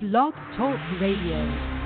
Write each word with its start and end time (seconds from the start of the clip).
Blog 0.00 0.32
Talk 0.56 0.78
Radio. 1.00 1.77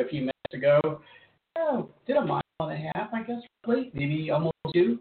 A 0.00 0.08
few 0.08 0.20
minutes 0.20 0.54
ago. 0.54 0.80
Oh, 1.58 1.88
did 2.06 2.16
a 2.16 2.24
mile 2.24 2.42
and 2.60 2.72
a 2.72 2.90
half, 2.94 3.12
I 3.12 3.22
guess, 3.22 3.42
probably, 3.62 3.90
maybe 3.94 4.30
almost 4.30 4.54
two. 4.72 4.98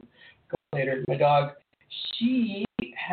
Later. 0.73 1.05
My 1.08 1.16
dog, 1.16 1.52
she 2.17 2.66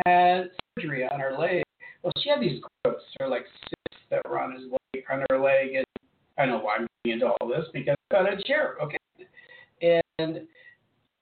had 0.05 0.49
surgery 0.75 1.07
on 1.09 1.19
her 1.21 1.37
leg. 1.37 1.63
Well, 2.03 2.11
she 2.21 2.29
had 2.29 2.41
these 2.41 2.61
growths, 2.83 3.03
or 3.21 3.29
like 3.29 3.43
cysts 3.43 4.03
that 4.09 4.21
were 4.29 4.39
on 4.39 4.53
his 4.53 4.63
leg, 4.63 5.03
on 5.09 5.23
her 5.29 5.39
leg, 5.39 5.75
and 5.75 5.85
I 6.37 6.45
know 6.45 6.59
why 6.59 6.75
I'm 6.75 6.87
getting 7.05 7.21
into 7.21 7.27
all 7.27 7.47
this 7.47 7.65
because 7.71 7.95
I 8.11 8.23
got 8.23 8.33
a 8.33 8.43
chair, 8.43 8.75
okay? 8.83 8.97
And 10.19 10.41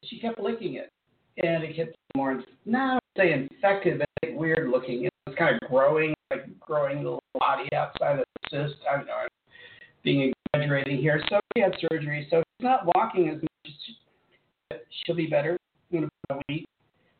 she 0.04 0.20
kept 0.20 0.40
licking 0.40 0.76
it, 0.76 0.90
and 1.44 1.64
it 1.64 1.76
kept 1.76 1.96
more, 2.16 2.44
not 2.66 3.04
say 3.16 3.34
infected, 3.34 4.00
but 4.00 4.07
like 4.24 4.35
weird 4.35 4.70
looking. 4.72 5.05
It's 5.05 5.38
kind 5.38 5.60
of 5.62 5.70
growing, 5.70 6.16
like 6.32 6.60
growing 6.60 7.04
the 7.04 7.20
body 7.38 7.70
outside 7.76 8.20
of 8.20 8.26
the 8.26 8.68
cyst. 8.68 8.82
I 8.91 8.98
don't 8.98 9.05
know, 9.05 9.13
I'm 9.13 9.30
being 10.04 10.34
exaggerating 10.54 10.98
here. 10.98 11.21
So 11.30 11.40
she 11.55 11.62
had 11.62 11.74
surgery, 11.80 12.27
so 12.30 12.38
she's 12.38 12.63
not 12.63 12.85
walking 12.96 13.30
as 13.30 13.35
much. 13.35 13.76
She, 13.85 13.98
she'll 15.05 15.16
be 15.16 15.27
better 15.27 15.57
in 15.91 16.10
about 16.30 16.41
a 16.41 16.54
week. 16.54 16.66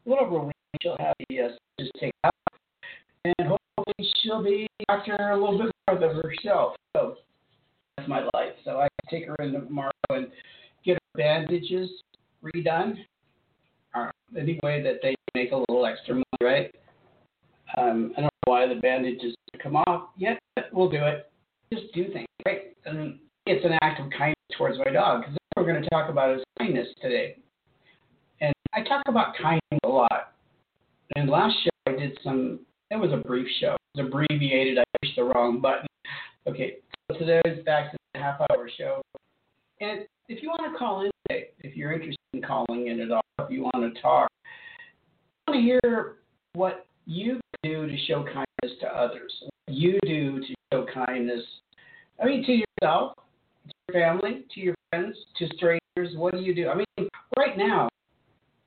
A 0.06 0.10
little 0.10 0.26
over 0.26 0.38
a 0.38 0.46
week, 0.46 0.56
she'll 0.82 0.98
have 1.00 1.14
the 1.30 1.40
uh, 1.42 1.48
cyst 1.80 1.92
taken 1.96 2.12
out, 2.24 2.34
and 3.26 3.36
hopefully 3.40 4.10
she'll 4.22 4.44
be 4.44 4.68
after 4.90 5.16
a 5.16 5.36
little 5.36 5.58
bit 5.58 5.72
more 5.88 5.98
of 5.98 6.24
herself. 6.24 6.76
So 6.96 7.16
that's 7.98 8.10
my 8.10 8.22
life. 8.34 8.54
So 8.66 8.80
I 8.80 8.88
take 9.10 9.28
her 9.28 9.36
in 9.40 9.54
tomorrow 9.54 9.92
and 10.10 10.28
get 10.84 10.96
her 10.96 11.00
bandages 11.16 11.90
redone. 12.44 12.96
Uh, 13.94 14.10
any 14.38 14.58
way 14.64 14.82
that 14.82 15.00
they 15.04 15.14
make 15.36 15.52
a 15.52 15.58
little 15.58 15.86
extra 15.86 16.16
money, 16.16 16.24
right? 16.42 16.76
Um, 17.78 18.14
I 18.18 18.22
don't 18.22 18.24
know 18.24 18.30
why 18.46 18.68
the 18.68 18.76
bandages 18.76 19.36
come 19.62 19.76
off 19.76 20.10
yet, 20.18 20.40
but 20.56 20.70
we'll 20.74 20.90
do 20.90 21.04
it. 21.04 21.31
Just 21.74 21.94
do 21.94 22.12
things, 22.12 22.28
right? 22.46 22.76
And 22.86 23.20
it's 23.46 23.66
an 23.66 23.78
act 23.82 24.02
of 24.02 24.10
kindness 24.12 24.36
towards 24.58 24.78
my 24.78 24.92
dog 24.92 25.22
because 25.22 25.38
we're 25.56 25.66
going 25.66 25.82
to 25.82 25.90
talk 25.90 26.10
about 26.10 26.36
is 26.36 26.44
kindness 26.58 26.88
today. 27.02 27.38
And 28.42 28.54
I 28.74 28.84
talk 28.84 29.04
about 29.08 29.36
kindness 29.42 29.80
a 29.84 29.88
lot. 29.88 30.34
And 31.16 31.30
last 31.30 31.56
show 31.64 31.70
I 31.88 31.98
did 31.98 32.18
some. 32.24 32.60
It 32.90 32.98
was 32.98 33.12
a 33.14 33.18
brief 33.18 33.48
show. 33.60 33.76
It 33.96 34.00
was 34.00 34.08
abbreviated. 34.08 34.78
I 34.78 34.84
pushed 35.02 35.16
the 35.16 35.24
wrong 35.24 35.62
button. 35.62 35.88
Okay, 36.48 36.78
so 37.10 37.18
today 37.18 37.42
is 37.46 37.64
back 37.66 37.92
to 37.92 37.98
the 38.14 38.20
half 38.20 38.42
hour 38.50 38.70
show. 38.78 39.02
And 39.80 40.02
if 40.28 40.44
you 40.44 40.50
want 40.50 40.72
to 40.72 40.78
call 40.78 41.02
in 41.02 41.12
today, 41.28 41.50
if 41.60 41.76
you're 41.76 41.94
interested 41.94 42.18
in 42.34 42.42
calling 42.42 42.88
in 42.88 43.00
at 43.00 43.12
all, 43.12 43.22
if 43.40 43.50
you 43.50 43.64
want 43.64 43.94
to 43.94 44.02
talk, 44.02 44.30
I 45.48 45.52
want 45.52 45.60
to 45.60 45.62
hear 45.62 46.18
what 46.54 46.86
you 47.06 47.40
do 47.64 47.88
to 47.88 47.98
show 48.08 48.24
kindness 48.24 48.80
to 48.82 48.88
others. 48.88 49.32
You 49.72 49.98
do 50.06 50.42
to 50.42 50.54
show 50.72 50.86
kindness, 50.94 51.42
I 52.22 52.26
mean, 52.26 52.46
to 52.46 52.52
yourself, 52.52 53.14
to 53.66 53.74
your 53.88 54.04
family, 54.04 54.46
to 54.54 54.60
your 54.60 54.76
friends, 54.90 55.16
to 55.38 55.48
strangers. 55.56 56.18
What 56.18 56.34
do 56.34 56.42
you 56.42 56.54
do? 56.54 56.70
I 56.70 56.76
mean, 56.76 57.10
right 57.38 57.58
now 57.58 57.88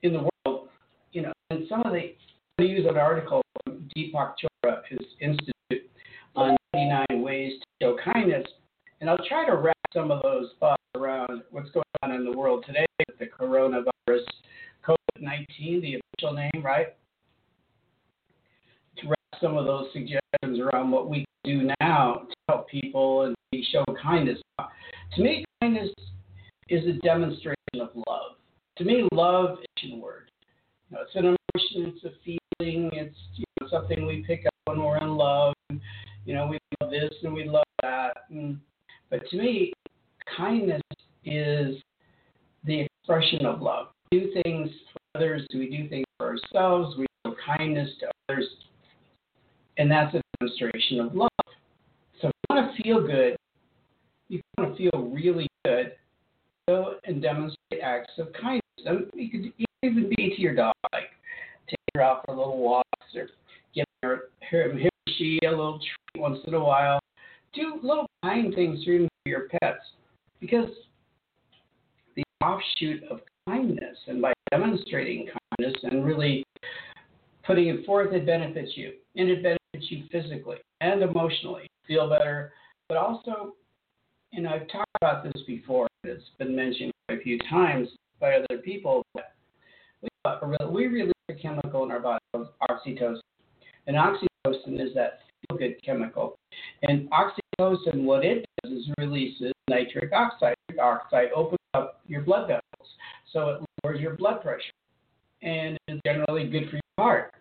in 0.01 0.13
the 0.13 0.27
world, 0.45 0.69
you 1.11 1.21
know, 1.21 1.31
and 1.51 1.67
some 1.69 1.81
of 1.85 1.93
the, 1.93 2.15
I 2.59 2.63
use 2.63 2.87
an 2.89 2.97
article 2.97 3.43
from 3.63 3.87
Deepak 3.95 4.33
Chopra, 4.41 4.81
his 4.89 4.99
institute, 5.21 5.89
on 6.35 6.57
99 6.73 7.21
ways 7.21 7.53
to 7.59 7.65
show 7.81 7.97
kindness. 8.03 8.45
And 8.99 9.09
I'll 9.09 9.25
try 9.27 9.45
to 9.45 9.55
wrap 9.55 9.77
some 9.93 10.09
of 10.09 10.23
those 10.23 10.49
thoughts 10.59 10.81
around 10.95 11.43
what's 11.51 11.69
going 11.69 11.83
on 12.01 12.11
in 12.11 12.25
the 12.25 12.35
world 12.35 12.63
today 12.65 12.85
with 13.07 13.19
the 13.19 13.27
coronavirus, 13.27 14.25
COVID 14.87 15.21
19, 15.21 15.81
the 15.81 15.99
official 15.99 16.33
name, 16.33 16.63
right? 16.63 16.95
Some 19.41 19.57
of 19.57 19.65
those 19.65 19.87
suggestions 19.93 20.59
around 20.59 20.91
what 20.91 21.09
we 21.09 21.25
do 21.43 21.69
now 21.81 22.23
to 22.29 22.35
help 22.49 22.69
people 22.69 23.23
and 23.23 23.35
show 23.71 23.83
kindness. 24.01 24.39
To 25.15 25.21
me, 25.21 25.45
kindness 25.61 25.89
is 26.69 26.85
a 26.87 26.93
demonstration 26.99 27.55
of 27.79 27.89
love. 27.95 28.37
To 28.77 28.83
me, 28.83 29.07
love 29.13 29.57
is 29.81 29.91
a 29.91 29.95
word. 29.95 30.31
You 30.89 30.97
know, 30.97 31.03
it's 31.03 31.15
an 31.15 31.25
emotion, 31.25 31.93
it's 31.95 32.03
a 32.03 32.11
feeling, 32.23 32.89
it's 32.93 33.17
you 33.35 33.45
know, 33.61 33.67
something 33.69 34.05
we 34.05 34.23
pick 34.25 34.45
up 34.45 34.53
when 34.65 34.83
we're 34.83 34.97
in 34.97 35.15
love. 35.15 35.53
You 36.25 36.33
know, 36.33 36.47
we 36.47 36.57
love 36.81 36.91
this 36.91 37.13
and 37.23 37.33
we 37.33 37.45
love 37.45 37.63
that. 37.81 38.17
And, 38.29 38.59
but 39.09 39.27
to 39.29 39.37
me, 39.37 39.73
kindness 40.35 40.81
is 41.23 41.75
the 42.65 42.81
expression 42.81 43.45
of 43.45 43.61
love. 43.61 43.87
We 44.11 44.19
do 44.19 44.41
things 44.43 44.69
for 44.91 45.19
others, 45.19 45.45
we 45.53 45.69
do 45.69 45.89
things 45.89 46.05
for 46.17 46.27
ourselves, 46.27 46.97
we 46.97 47.05
show 47.25 47.35
kindness 47.57 47.89
to 47.99 48.07
others, 48.29 48.45
and 49.77 49.84
that's 49.95 50.15
a 50.15 50.21
demonstration 50.39 50.99
of 50.99 51.15
love. 51.15 51.29
So 52.21 52.27
if 52.27 52.33
you 52.49 52.55
want 52.55 52.75
to 52.75 52.83
feel 52.83 53.05
good, 53.05 53.35
you 54.27 54.41
want 54.57 54.75
to 54.75 54.77
feel 54.77 55.01
really 55.03 55.47
good, 55.63 55.93
go 56.67 56.95
and 57.05 57.21
demonstrate 57.21 57.81
acts 57.81 58.11
of 58.17 58.33
kindness. 58.33 58.61
And 58.85 59.05
you 59.13 59.29
could 59.29 59.53
even 59.83 60.09
be 60.09 60.35
to 60.35 60.41
your 60.41 60.55
dog, 60.55 60.73
like 60.93 61.11
take 61.69 61.79
her 61.95 62.01
out 62.01 62.23
for 62.25 62.33
a 62.33 62.37
little 62.37 62.57
walks 62.57 62.87
or 63.15 63.29
give 63.73 63.85
her, 64.03 64.23
her, 64.49 64.71
him 64.73 64.87
or 64.87 65.13
she 65.17 65.39
a 65.45 65.49
little 65.49 65.79
treat 65.79 66.21
once 66.21 66.39
in 66.45 66.53
a 66.53 66.63
while. 66.63 66.99
Do 67.53 67.79
little 67.81 68.07
kind 68.23 68.53
things 68.53 68.83
for 68.83 69.07
your 69.25 69.47
pets 69.61 69.79
because 70.41 70.69
the 72.15 72.23
offshoot 72.43 73.03
of 73.09 73.21
kindness 73.47 73.97
and 74.07 74.21
by 74.21 74.33
demonstrating 74.51 75.27
kindness 75.57 75.79
and 75.83 76.05
really 76.05 76.43
putting 77.45 77.67
it 77.67 77.85
forth, 77.85 78.13
it 78.13 78.25
benefits 78.25 78.71
you. 78.75 78.93
And 79.15 79.29
it 79.29 79.43
benefits 79.43 79.64
you 79.89 80.03
physically 80.11 80.57
and 80.81 81.01
emotionally. 81.01 81.67
Feel 81.87 82.09
better. 82.09 82.53
But 82.87 82.97
also, 82.97 83.55
and 84.33 84.47
I've 84.47 84.67
talked 84.69 84.91
about 85.01 85.23
this 85.23 85.43
before, 85.47 85.87
it's 86.03 86.23
been 86.37 86.55
mentioned 86.55 86.91
a 87.09 87.17
few 87.19 87.39
times 87.49 87.89
by 88.19 88.35
other 88.35 88.61
people, 88.61 89.03
but 89.13 89.31
we, 90.71 90.87
release 90.87 91.11
a 91.29 91.33
chemical 91.33 91.83
in 91.83 91.91
our 91.91 91.99
body 91.99 92.19
called 92.33 92.49
oxytocin. 92.69 93.19
And 93.87 93.95
oxytocin 93.95 94.79
is 94.79 94.93
that 94.95 95.19
feel 95.47 95.57
good 95.57 95.81
chemical. 95.83 96.37
And 96.81 97.09
oxytocin, 97.11 98.03
what 98.03 98.25
it 98.25 98.45
does 98.63 98.73
is 98.73 98.89
releases 98.99 99.51
nitric 99.69 100.11
oxide. 100.13 100.55
Nitric 100.69 100.83
oxide 100.83 101.29
opens 101.35 101.59
up 101.73 102.01
your 102.07 102.21
blood 102.21 102.47
vessels, 102.47 102.89
so 103.31 103.49
it 103.49 103.61
lowers 103.83 104.01
your 104.01 104.15
blood 104.15 104.41
pressure, 104.41 104.61
and 105.41 105.77
is 105.87 105.99
generally 106.05 106.47
good 106.47 106.69
for 106.69 106.75
your 106.75 106.81
heart. 106.97 107.33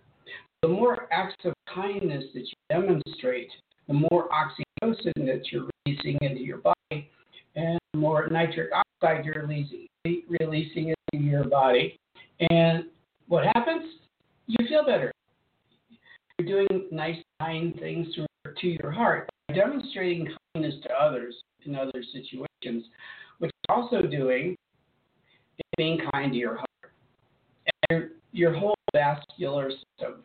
The 0.62 0.68
more 0.68 1.08
acts 1.12 1.44
of 1.44 1.52
kindness 1.72 2.24
that 2.34 2.40
you 2.40 2.54
demonstrate, 2.70 3.50
the 3.88 3.94
more 3.94 4.28
oxytocin 4.28 5.26
that 5.26 5.42
you're 5.50 5.68
releasing 5.86 6.18
into 6.22 6.40
your 6.40 6.58
body, 6.58 7.10
and 7.56 7.78
the 7.92 7.98
more 7.98 8.28
nitric 8.54 8.70
oxide 9.02 9.24
you're 9.24 9.46
releasing, 9.46 9.86
releasing 10.40 10.94
into 11.12 11.24
your 11.24 11.44
body. 11.44 11.98
And 12.50 12.84
what 13.28 13.44
happens? 13.44 13.84
You 14.46 14.66
feel 14.68 14.84
better. 14.84 15.12
You're 16.38 16.66
doing 16.66 16.88
nice, 16.90 17.16
kind 17.40 17.74
things 17.78 18.08
to, 18.14 18.26
to 18.60 18.66
your 18.66 18.90
heart. 18.90 19.28
By 19.48 19.54
demonstrating 19.54 20.28
kindness 20.54 20.74
to 20.84 20.92
others 20.92 21.34
in 21.64 21.74
other 21.76 22.02
situations, 22.12 22.84
what 23.38 23.50
you're 23.68 23.76
also 23.76 24.02
doing 24.02 24.56
is 25.58 25.64
being 25.76 26.00
kind 26.12 26.32
to 26.32 26.38
your 26.38 26.56
heart 26.56 26.92
and 27.66 27.74
your, 27.90 28.08
your 28.32 28.58
whole 28.58 28.74
vascular 28.92 29.70
system. 29.70 30.22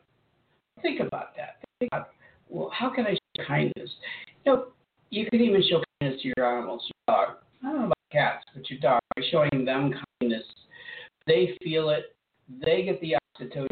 Think 0.81 0.99
about 0.99 1.35
that. 1.35 1.57
Think 1.79 1.89
about, 1.91 2.09
well, 2.49 2.71
how 2.73 2.89
can 2.89 3.05
I 3.05 3.13
show 3.13 3.45
kindness? 3.45 3.89
You 4.45 4.53
know, 4.53 4.65
you 5.09 5.29
can 5.29 5.41
even 5.41 5.61
show 5.69 5.83
kindness 5.99 6.21
to 6.21 6.33
your 6.35 6.57
animals, 6.57 6.83
your 7.07 7.15
dog. 7.15 7.35
I 7.63 7.71
don't 7.71 7.89
know 7.89 7.93
cats, 8.11 8.45
but 8.53 8.69
your 8.69 8.79
dog, 8.79 8.99
by 9.15 9.23
showing 9.31 9.65
them 9.65 9.93
kindness, 10.19 10.43
they 11.27 11.57
feel 11.63 11.89
it. 11.89 12.15
They 12.63 12.83
get 12.83 12.99
the 13.01 13.15
oxytocin. 13.39 13.67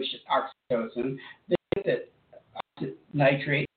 oxytocin 0.71 1.17
they 1.49 1.55
get 1.75 2.09
the 2.79 2.95
nitrate, 3.13 3.69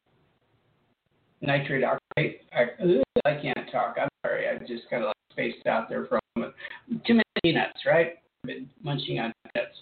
nitrate 1.41 1.85
oxide. 1.85 2.35
I, 2.53 3.35
can't 3.41 3.71
talk. 3.73 3.97
I'm 4.01 4.09
sorry. 4.25 4.49
I 4.49 4.59
just 4.59 4.89
kind 4.91 5.03
of 5.03 5.09
like 5.09 5.17
spaced 5.33 5.67
out 5.67 5.89
there 5.89 6.07
from 6.07 6.21
it. 6.37 6.55
Too 7.07 7.15
many 7.15 7.25
peanuts, 7.43 7.81
right? 7.87 8.19
I've 8.45 8.47
been 8.47 8.69
munching 8.83 9.19
on 9.19 9.33
nuts, 9.55 9.77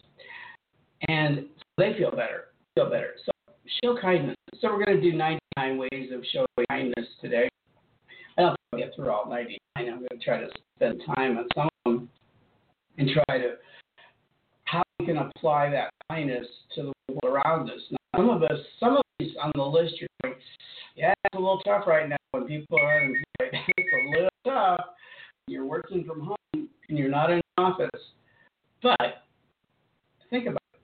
and 1.08 1.46
they 1.76 1.94
feel 1.98 2.10
better, 2.10 2.46
feel 2.74 2.90
better. 2.90 3.14
So 3.24 3.32
show 3.82 3.96
kindness. 4.00 4.36
So 4.60 4.68
we're 4.68 4.84
going 4.84 5.00
to 5.00 5.10
do 5.10 5.16
99 5.16 5.78
ways 5.78 6.10
of 6.12 6.24
showing 6.32 6.46
kindness 6.68 7.06
today. 7.20 7.48
Think 8.70 8.82
I'll 8.82 8.88
get 8.88 8.96
through 8.96 9.10
all 9.10 9.28
99. 9.28 9.58
I'm 9.76 9.84
going 9.86 10.08
to 10.10 10.18
try 10.18 10.40
to 10.40 10.48
spend 10.76 11.02
time 11.14 11.38
on 11.38 11.46
some 11.54 11.68
of 11.86 11.92
them 11.92 12.08
and 12.98 13.10
try 13.10 13.38
to 13.38 13.54
how 14.64 14.82
we 14.98 15.06
can 15.06 15.18
apply 15.18 15.70
that 15.70 15.90
kindness 16.10 16.46
to 16.74 16.82
the 16.82 16.92
world 17.22 17.36
around 17.46 17.70
us. 17.70 17.80
Now, 17.90 17.98
some 18.16 18.30
of 18.30 18.42
us, 18.42 18.58
some 18.78 18.96
of 18.96 19.02
these 19.18 19.32
on 19.42 19.52
the 19.54 19.62
list, 19.62 19.94
you're 20.00 20.08
like, 20.22 20.38
yeah, 20.96 21.14
it's 21.24 21.34
a 21.34 21.38
little 21.38 21.60
tough 21.60 21.86
right 21.86 22.08
now 22.08 22.16
when 22.32 22.44
people 22.44 22.78
are 22.78 22.96
unemployed. 22.96 23.22
it's 23.76 23.88
a 23.92 24.10
little 24.10 24.30
tough. 24.44 24.86
You're 25.46 25.64
working 25.64 26.04
from 26.04 26.20
home 26.20 26.68
and 26.88 26.98
you're 26.98 27.08
not 27.08 27.30
in 27.30 27.40
office. 27.56 27.88
But 28.82 29.24
think 30.30 30.46
about 30.46 30.58
it. 30.74 30.80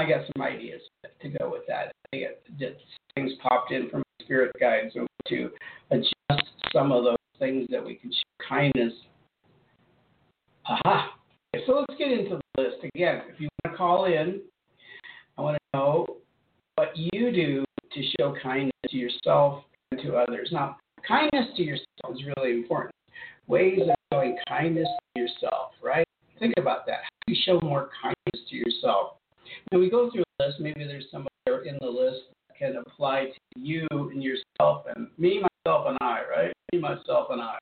I 0.00 0.08
got 0.08 0.22
some 0.34 0.42
ideas 0.42 0.80
to 1.20 1.28
go 1.28 1.50
with 1.50 1.62
that. 1.68 1.92
I 2.12 2.16
get 2.16 2.78
things 3.14 3.32
popped 3.42 3.70
in 3.70 3.90
from 3.90 4.02
spirit 4.22 4.52
guides 4.58 4.94
to 5.28 5.50
adjust 5.90 6.48
some 6.72 6.92
of 6.92 7.04
those 7.04 7.16
things 7.38 7.66
that 7.70 7.84
we 7.84 7.94
can 7.94 8.10
show 8.12 8.46
kindness. 8.48 8.92
Aha. 10.66 11.14
So 11.66 11.84
let's 11.88 11.98
get 11.98 12.12
into 12.12 12.38
the 12.56 12.62
list 12.62 12.76
again. 13.00 13.22
If 13.32 13.40
you 13.40 13.48
want 13.64 13.72
to 13.72 13.78
call 13.78 14.04
in, 14.04 14.42
I 15.38 15.40
want 15.40 15.56
to 15.56 15.78
know 15.78 16.06
what 16.74 16.92
you 16.94 17.32
do 17.32 17.64
to 17.94 18.02
show 18.18 18.34
kindness 18.42 18.72
to 18.88 18.96
yourself 18.96 19.64
and 19.90 20.00
to 20.02 20.16
others. 20.16 20.50
Now, 20.52 20.76
kindness 21.06 21.46
to 21.56 21.62
yourself 21.62 22.14
is 22.14 22.20
really 22.36 22.52
important. 22.52 22.94
Ways 23.46 23.80
of 23.80 23.94
showing 24.12 24.36
kindness 24.46 24.86
to 25.14 25.22
yourself, 25.22 25.72
right? 25.82 26.06
Think 26.38 26.54
about 26.58 26.84
that. 26.86 26.98
How 27.04 27.08
do 27.26 27.32
you 27.32 27.42
show 27.42 27.58
more 27.62 27.88
kindness 28.02 28.48
to 28.50 28.56
yourself? 28.56 29.14
Now, 29.72 29.78
we 29.78 29.88
go 29.90 30.10
through 30.10 30.24
a 30.38 30.44
list. 30.44 30.60
Maybe 30.60 30.84
there's 30.84 31.06
somebody 31.10 31.30
in 31.46 31.78
the 31.80 31.88
list 31.88 32.20
that 32.48 32.58
can 32.58 32.76
apply 32.76 33.28
to 33.32 33.60
you 33.60 33.86
and 33.90 34.22
yourself 34.22 34.84
and 34.94 35.08
me, 35.16 35.40
myself, 35.64 35.86
and 35.88 35.96
I, 36.02 36.20
right? 36.30 36.52
Me, 36.70 36.78
myself, 36.78 37.28
and 37.30 37.40
I. 37.40 37.56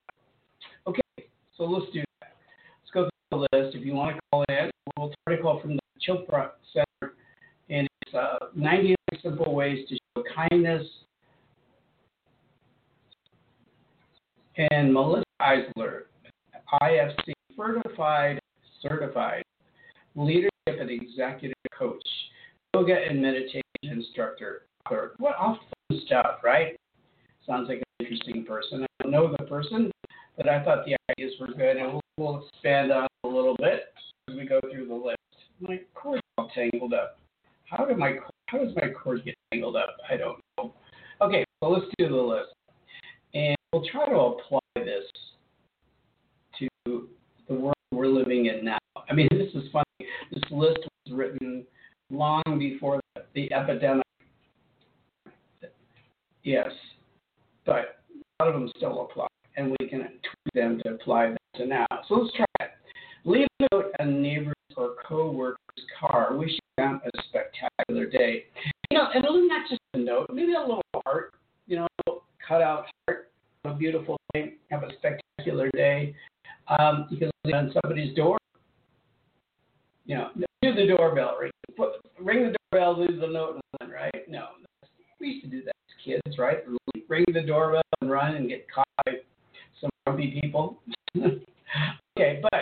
Okay, 0.88 1.28
so 1.56 1.62
let's 1.62 1.90
do 1.92 2.02
that. 2.20 2.32
Let's 2.82 2.90
go 2.92 3.02
through 3.02 3.10
the 3.10 3.17
list. 3.36 3.76
If 3.76 3.84
you 3.84 3.94
want 3.94 4.16
to 4.16 4.20
call 4.30 4.44
in, 4.48 4.70
we'll 4.96 5.12
try 5.26 5.36
to 5.36 5.42
call 5.42 5.60
from 5.60 5.76
the 5.76 5.80
Chopra 6.06 6.50
Center, 6.72 7.14
and 7.70 7.88
it's 8.02 8.14
uh, 8.14 8.46
99 8.54 8.96
simple 9.22 9.54
ways 9.54 9.86
to 9.88 9.94
show 9.94 10.24
kindness. 10.34 10.86
And 14.72 14.92
Melissa 14.92 15.24
Eisler, 15.40 16.02
IFC 16.82 17.32
certified 17.56 18.40
certified 18.82 19.42
leadership 20.14 20.50
and 20.66 20.90
executive 20.90 21.56
coach, 21.76 22.02
yoga 22.74 22.96
and 23.08 23.20
meditation 23.20 23.62
instructor. 23.82 24.62
What 25.18 25.36
fun 25.36 26.00
stuff, 26.06 26.38
right? 26.42 26.76
Sounds 27.46 27.68
like 27.68 27.78
an 27.78 27.84
interesting 28.06 28.44
person. 28.44 28.84
I 28.84 29.02
don't 29.02 29.12
know 29.12 29.34
the 29.38 29.44
person, 29.44 29.90
but 30.36 30.48
I 30.48 30.64
thought 30.64 30.84
the 30.86 30.96
ideas 31.10 31.34
were 31.40 31.48
good, 31.48 31.76
and 31.76 31.92
we'll, 31.92 32.00
we'll 32.16 32.46
expand 32.46 32.92
on 32.92 33.07
a 33.24 33.28
little 33.28 33.56
bit 33.58 33.92
as 34.28 34.36
we 34.36 34.46
go 34.46 34.60
through 34.72 34.86
the 34.86 34.94
list. 34.94 35.16
My 35.60 35.80
cord's 35.94 36.22
all 36.36 36.50
tangled 36.54 36.94
up. 36.94 37.18
How 37.64 37.84
did 37.84 37.98
my 37.98 38.16
how 38.46 38.58
does 38.58 38.74
my 38.76 38.88
cord 38.90 39.24
get 39.24 39.34
tangled 39.52 39.76
up? 39.76 39.96
I 40.08 40.16
don't 40.16 40.40
know. 40.56 40.74
Okay, 41.20 41.44
so 41.62 41.70
let's 41.70 41.86
do 41.98 42.08
the 42.08 42.14
list, 42.14 42.50
and 43.34 43.56
we'll 43.72 43.84
try 43.90 44.06
to 44.06 44.16
apply 44.16 44.60
this 44.76 45.04
to 46.58 46.68
the 47.48 47.54
world 47.54 47.74
we're 47.92 48.06
living 48.06 48.46
in 48.46 48.64
now. 48.64 48.78
I 49.10 49.14
mean, 49.14 49.28
this 49.32 49.52
is 49.54 49.68
funny. 49.72 49.84
This 50.30 50.42
list 50.50 50.80
was 51.06 51.14
written 51.14 51.64
long 52.10 52.42
before 52.58 53.00
the, 53.34 53.52
epidemic. 53.52 54.04
Yes, 56.44 56.68
but 57.66 58.00
a 58.40 58.44
lot 58.44 58.54
of 58.54 58.60
them 58.60 58.70
still 58.76 59.08
apply, 59.10 59.26
and 59.56 59.74
we 59.78 59.88
can 59.88 60.00
tweak 60.00 60.54
them 60.54 60.80
to 60.84 60.94
apply 60.94 61.26
them 61.26 61.36
to 61.56 61.66
now. 61.66 61.86
So 62.08 62.14
let's 62.14 62.34
try. 62.36 62.47
Leave 63.28 63.46
a 63.60 63.66
note 63.74 63.92
on 64.00 64.08
a 64.08 64.10
neighbor's 64.10 64.54
or 64.74 64.94
co-worker's 65.06 65.84
car 66.00 66.34
wishing 66.34 66.58
them 66.78 66.98
a 67.04 67.22
spectacular 67.28 68.06
day. 68.06 68.44
You 68.90 68.96
know, 68.96 69.08
and 69.14 69.22
not 69.46 69.68
just 69.68 69.82
a 69.92 69.98
note, 69.98 70.28
maybe 70.32 70.54
a 70.54 70.60
little 70.60 70.80
heart, 71.04 71.34
you 71.66 71.76
know, 71.76 72.22
cut 72.46 72.62
out 72.62 72.86
heart, 73.06 73.30
a 73.66 73.74
beautiful 73.74 74.16
day, 74.32 74.54
have 74.70 74.82
a 74.82 74.88
spectacular 74.96 75.68
day. 75.74 76.14
Um, 76.68 77.06
you 77.10 77.18
can 77.18 77.30
leave 77.44 77.54
on 77.54 77.70
somebody's 77.82 78.16
door. 78.16 78.38
You 80.06 80.16
know, 80.16 80.30
do 80.62 80.74
the 80.74 80.86
doorbell, 80.86 81.36
ring, 81.38 81.50
put, 81.76 81.90
ring 82.18 82.50
the 82.50 82.56
doorbell, 82.72 82.98
leave 82.98 83.20
the 83.20 83.26
note, 83.26 83.60
and 83.80 83.90
run, 83.90 83.90
right? 83.90 84.26
No, 84.26 84.46
we 85.20 85.28
used 85.28 85.44
to 85.44 85.50
do 85.50 85.62
that 85.64 85.68
as 85.68 86.02
kids, 86.02 86.38
right? 86.38 86.60
Ring 87.08 87.26
the 87.34 87.42
doorbell 87.42 87.82
and 88.00 88.10
run 88.10 88.36
and 88.36 88.48
get 88.48 88.66
caught 88.74 88.88
by 89.04 89.16
some 89.82 89.90
grumpy 90.06 90.40
people. 90.40 90.80
okay, 92.18 92.40
but 92.40 92.52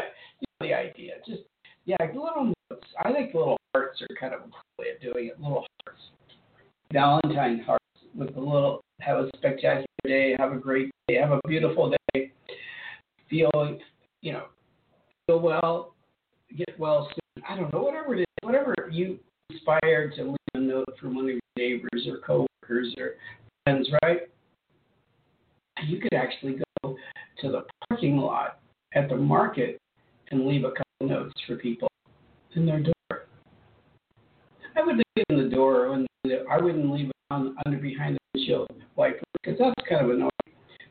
you 0.40 0.46
know 0.60 0.66
the 0.68 0.74
idea. 0.74 1.14
Just 1.26 1.42
yeah, 1.84 1.96
little 2.00 2.52
notes. 2.70 2.86
I 3.02 3.12
think 3.12 3.34
little 3.34 3.56
hearts 3.74 4.00
are 4.02 4.08
kind 4.18 4.34
of 4.34 4.40
a 4.40 4.82
way 4.82 4.88
of 4.90 5.00
doing 5.00 5.26
it. 5.26 5.40
Little 5.40 5.66
hearts. 5.84 6.00
Valentine 6.92 7.62
hearts 7.64 7.84
with 8.14 8.36
a 8.36 8.40
little 8.40 8.82
have 9.00 9.18
a 9.18 9.28
spectacular 9.36 9.86
day, 10.04 10.34
have 10.38 10.52
a 10.52 10.56
great 10.56 10.90
day, 11.08 11.16
have 11.16 11.32
a 11.32 11.40
beautiful 11.46 11.94
day, 12.14 12.32
feel 13.28 13.78
you 14.22 14.32
know, 14.32 14.44
feel 15.26 15.40
well, 15.40 15.94
get 16.56 16.78
well 16.78 17.08
soon. 17.08 17.44
I 17.48 17.56
don't 17.56 17.72
know, 17.72 17.82
whatever 17.82 18.14
it 18.14 18.20
is, 18.20 18.26
whatever 18.42 18.74
you 18.90 19.18
inspired 19.50 20.14
to 20.16 20.24
leave 20.24 20.36
a 20.54 20.58
note 20.58 20.88
from 21.00 21.14
one 21.14 21.24
of 21.26 21.30
your 21.30 21.40
neighbors 21.56 22.06
or 22.08 22.18
coworkers 22.18 22.94
or 22.98 23.14
friends, 23.64 23.88
right? 24.02 24.22
You 25.84 26.00
could 26.00 26.14
actually 26.14 26.60
go 26.82 26.96
to 27.42 27.50
the 27.50 27.64
parking 27.88 28.16
lot 28.16 28.60
at 28.94 29.08
the 29.08 29.16
market 29.16 29.78
and 30.31 30.46
leave 30.46 30.64
a 30.64 30.70
couple 30.70 31.17
notes 31.17 31.34
for 31.46 31.56
people 31.56 31.88
in 32.55 32.67
their 32.67 32.81
door. 32.81 33.26
I 34.76 34.82
would 34.82 34.96
leave 34.96 35.05
it 35.17 35.26
in 35.28 35.37
the 35.37 35.55
door, 35.55 35.93
and 35.93 36.06
I 36.50 36.61
wouldn't 36.61 36.90
leave 36.90 37.06
it 37.06 37.17
on 37.31 37.56
under 37.64 37.78
behind 37.78 38.17
the 38.17 38.20
windshield 38.34 38.69
wiper 38.96 39.23
because 39.43 39.58
that's 39.58 39.88
kind 39.88 40.05
of 40.05 40.11
annoying. 40.11 40.31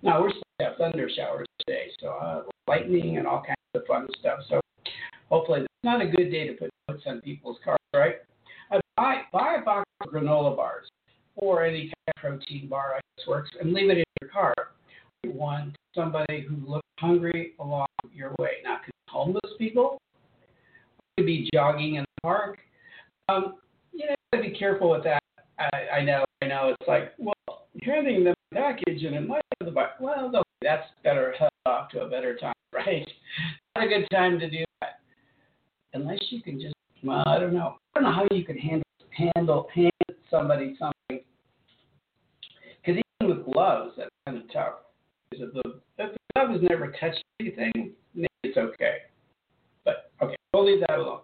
Now 0.02 0.22
we're 0.22 0.30
supposed 0.30 0.44
to 0.60 0.66
have 0.66 0.78
thunder 0.78 1.10
showers 1.16 1.48
today, 1.60 1.88
so 2.00 2.10
uh, 2.10 2.44
lightning 2.68 3.18
and 3.18 3.28
all 3.28 3.44
kinds 3.46 3.58
of 3.76 3.86
fun 3.88 4.08
stuff. 4.20 4.40
So 4.50 4.62
hopefully, 5.30 5.62
it's 5.62 5.68
not 5.84 6.02
a 6.02 6.08
good 6.08 6.32
day 6.32 6.48
to 6.48 6.54
put 6.54 6.70
notes 6.90 7.04
on 7.06 7.22
people's 7.22 7.58
cars, 7.64 7.80
right? 7.94 8.16
Uh, 8.72 8.80
buy 8.96 9.22
buy 9.32 9.58
a 9.62 9.66
box 9.66 9.86
of 10.02 10.12
granola 10.12 10.56
bars 10.56 10.88
or 11.36 11.64
any 11.64 11.84
kind 11.84 11.94
of 12.08 12.16
protein 12.16 12.68
bar, 12.68 12.96
I 12.96 13.00
guess 13.18 13.28
works, 13.28 13.52
and 13.60 13.74
leave 13.74 13.90
it 13.90 13.98
in 13.98 14.04
your 14.22 14.30
car. 14.30 14.54
You 15.24 15.32
want 15.32 15.76
somebody 15.94 16.46
who 16.48 16.56
looks 16.70 16.88
hungry 17.00 17.54
along 17.60 17.88
your 18.14 18.34
way. 18.40 18.58
Now, 18.64 18.80
homeless 19.16 19.54
people 19.58 20.02
could 21.16 21.26
be 21.26 21.50
jogging 21.54 21.96
in 21.96 22.02
the 22.04 22.22
park. 22.22 22.58
Um, 23.30 23.56
you 23.94 24.08
know, 24.08 24.42
be 24.42 24.52
careful 24.52 24.92
with 24.92 25.04
that. 25.06 25.24
I, 25.58 26.00
I 26.00 26.04
know, 26.04 26.26
I 26.42 26.48
know. 26.48 26.76
It's 26.78 26.88
like, 26.88 27.14
well, 27.18 27.68
handing 27.82 28.26
them 28.26 28.36
a 28.52 28.56
package 28.56 29.04
and 29.04 29.16
it 29.16 29.26
might 29.26 29.42
have 29.60 29.68
the 29.68 29.72
bike. 29.72 30.00
Well, 30.02 30.32
that's 30.62 30.88
better 31.04 31.34
head 31.40 31.50
off 31.66 31.90
to 31.92 32.02
a 32.02 32.10
better 32.10 32.36
time, 32.36 32.54
right? 32.74 33.08
Not 33.76 33.86
a 33.86 33.88
good 33.88 34.08
time 34.12 34.38
to 34.40 34.50
do 34.50 34.66
that, 34.82 35.00
unless 35.94 36.20
you 36.30 36.42
can 36.42 36.60
just. 36.60 36.74
Well, 37.04 37.24
I 37.26 37.40
don't 37.40 37.54
know. 37.54 37.78
I 37.96 38.00
don't 38.00 38.10
know 38.10 38.16
how 38.16 38.28
you 38.36 38.44
can 38.44 38.58
handle 38.58 38.84
handle 39.12 39.68
hand 39.74 39.92
somebody 40.30 40.76
something. 40.78 41.24
Because 42.86 43.02
even 43.22 43.38
with 43.38 43.46
gloves, 43.46 43.94
that's 43.98 44.10
kind 44.26 44.38
of 44.38 44.52
tough. 44.52 44.74
Because 45.30 45.48
if 45.48 45.54
the 45.54 46.20
glove 46.36 46.50
has 46.52 46.62
never 46.62 46.92
touched 47.00 47.24
anything, 47.40 47.92
maybe 48.14 48.28
it's 48.44 48.58
okay. 48.58 48.98
But 49.84 50.12
okay, 50.22 50.36
we'll 50.54 50.66
leave 50.66 50.82
that 50.88 51.00
alone. 51.00 51.22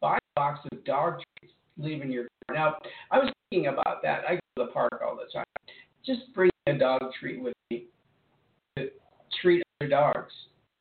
Buy 0.00 0.16
a 0.16 0.20
box 0.34 0.60
of 0.72 0.84
dog 0.84 1.20
treats, 1.38 1.54
leave 1.76 2.02
in 2.02 2.10
your 2.10 2.24
car. 2.46 2.56
Now, 2.56 2.76
I 3.10 3.18
was 3.18 3.32
thinking 3.50 3.68
about 3.68 4.02
that. 4.02 4.22
I 4.28 4.34
go 4.34 4.40
to 4.56 4.66
the 4.66 4.72
park 4.72 5.00
all 5.04 5.16
the 5.16 5.30
time. 5.32 5.44
Just 6.06 6.32
bring 6.34 6.50
a 6.66 6.74
dog 6.74 7.00
treat 7.18 7.42
with 7.42 7.54
me 7.70 7.86
to 8.76 8.88
treat 9.40 9.62
other 9.80 9.90
dogs 9.90 10.32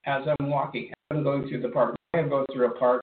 as 0.05 0.23
I'm 0.39 0.49
walking, 0.49 0.89
as 0.89 1.17
I'm 1.17 1.23
going 1.23 1.47
through 1.49 1.61
the 1.61 1.69
park. 1.69 1.95
I 2.13 2.21
go 2.23 2.45
through 2.53 2.67
a 2.67 2.79
park. 2.79 3.01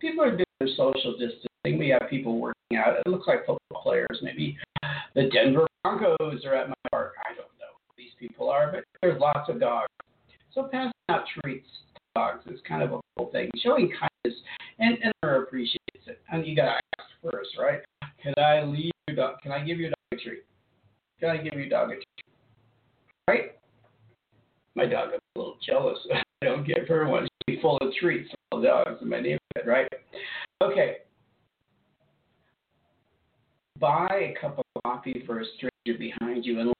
People 0.00 0.24
are 0.24 0.30
doing 0.30 0.44
their 0.60 0.68
social 0.76 1.12
distancing. 1.12 1.78
We 1.78 1.88
have 1.88 2.10
people 2.10 2.38
working 2.38 2.76
out. 2.76 2.96
It 2.98 3.08
looks 3.08 3.26
like 3.26 3.46
football 3.46 3.82
players. 3.82 4.20
Maybe 4.22 4.58
the 5.14 5.30
Denver 5.32 5.66
Broncos 5.82 6.44
are 6.44 6.54
at 6.54 6.68
my 6.68 6.74
park. 6.90 7.14
I 7.24 7.34
don't 7.34 7.48
know 7.58 7.63
these 7.96 8.12
people 8.18 8.48
are, 8.48 8.70
but 8.72 8.84
there's 9.02 9.20
lots 9.20 9.48
of 9.48 9.60
dogs. 9.60 9.88
So 10.52 10.68
passing 10.70 10.92
out 11.08 11.24
treats 11.40 11.66
to 11.94 12.00
dogs 12.14 12.44
is 12.46 12.60
kind 12.66 12.82
of 12.82 12.92
a 12.92 13.00
cool 13.16 13.30
thing. 13.30 13.50
Showing 13.56 13.90
kindness 13.90 14.40
and, 14.78 14.98
and 15.02 15.42
appreciates 15.42 16.06
it. 16.06 16.20
And 16.30 16.46
you 16.46 16.56
gotta 16.56 16.80
ask 16.98 17.08
first, 17.22 17.50
right? 17.58 17.80
Can 18.22 18.34
I 18.38 18.62
leave 18.62 18.92
your 19.08 19.16
dog? 19.16 19.40
Can 19.42 19.52
I 19.52 19.64
give 19.64 19.78
you 19.78 19.88
a 19.88 19.90
dog 19.90 19.96
a 20.12 20.16
treat? 20.16 20.44
Can 21.20 21.30
I 21.30 21.36
give 21.38 21.54
you 21.54 21.66
a 21.66 21.68
dog 21.68 21.90
a 21.90 21.94
treat? 21.94 22.06
Right? 23.28 23.52
My 24.74 24.86
dog 24.86 25.14
is 25.14 25.20
a 25.36 25.38
little 25.38 25.56
jealous. 25.66 25.98
I 26.42 26.46
don't 26.46 26.66
give 26.66 26.86
her 26.88 27.08
one. 27.08 27.28
She'll 27.48 27.60
full 27.60 27.78
of 27.78 27.92
treats 28.00 28.30
all 28.52 28.62
dogs 28.62 29.00
in 29.02 29.08
my 29.08 29.18
neighborhood, 29.20 29.66
right? 29.66 29.88
Okay. 30.62 30.96
Buy 33.78 34.34
a 34.36 34.40
cup 34.40 34.58
of 34.58 34.64
coffee 34.82 35.22
for 35.26 35.40
a 35.40 35.44
stranger 35.56 35.98
behind 35.98 36.44
you 36.44 36.58
line. 36.58 36.74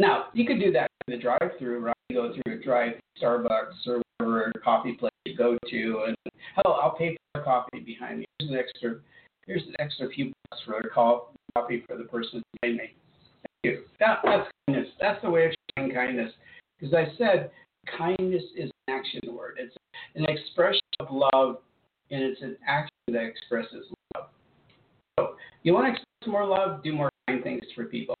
Now, 0.00 0.26
you 0.32 0.46
could 0.46 0.58
do 0.58 0.72
that 0.72 0.90
in 1.06 1.14
the 1.14 1.20
drive-through, 1.20 1.78
right? 1.80 1.94
You 2.08 2.16
go 2.16 2.32
through 2.32 2.54
a 2.54 2.62
drive 2.62 2.94
Starbucks 3.22 3.86
or 3.86 4.00
whatever 4.18 4.50
coffee 4.64 4.94
place 4.94 5.12
you 5.26 5.36
go 5.36 5.58
to, 5.70 6.04
and 6.06 6.16
oh, 6.64 6.72
I'll 6.72 6.96
pay 6.96 7.16
for 7.16 7.40
the 7.40 7.44
coffee 7.44 7.80
behind 7.80 8.20
me. 8.20 8.24
Here's 8.38 8.50
an 8.50 8.56
extra, 8.56 8.96
here's 9.46 9.62
an 9.62 9.74
extra 9.78 10.08
few 10.08 10.32
bucks 10.50 10.62
for 10.64 10.80
the 10.82 10.88
coffee 10.88 11.84
for 11.86 11.98
the 11.98 12.04
person 12.04 12.42
behind 12.62 12.78
me. 12.78 12.94
Thank 13.42 13.76
you. 13.76 13.82
That, 13.98 14.20
that's 14.24 14.48
kindness. 14.66 14.88
That's 14.98 15.20
the 15.22 15.28
way 15.28 15.46
of 15.46 15.52
showing 15.76 15.92
kindness. 15.92 16.32
Because 16.78 16.94
I 16.94 17.06
said 17.18 17.50
kindness 17.98 18.42
is 18.56 18.70
an 18.88 18.94
action 18.94 19.20
word. 19.34 19.58
It's 19.58 19.76
an 20.14 20.24
expression 20.24 20.80
of 21.00 21.08
love, 21.10 21.58
and 22.10 22.22
it's 22.22 22.40
an 22.40 22.56
action 22.66 22.90
that 23.08 23.24
expresses 23.24 23.84
love. 24.14 24.28
So, 25.18 25.36
you 25.62 25.74
want 25.74 25.88
to 25.88 25.92
express 25.92 26.32
more 26.32 26.46
love? 26.46 26.82
Do 26.82 26.94
more 26.94 27.10
kind 27.28 27.42
things 27.42 27.64
for 27.74 27.84
people. 27.84 28.14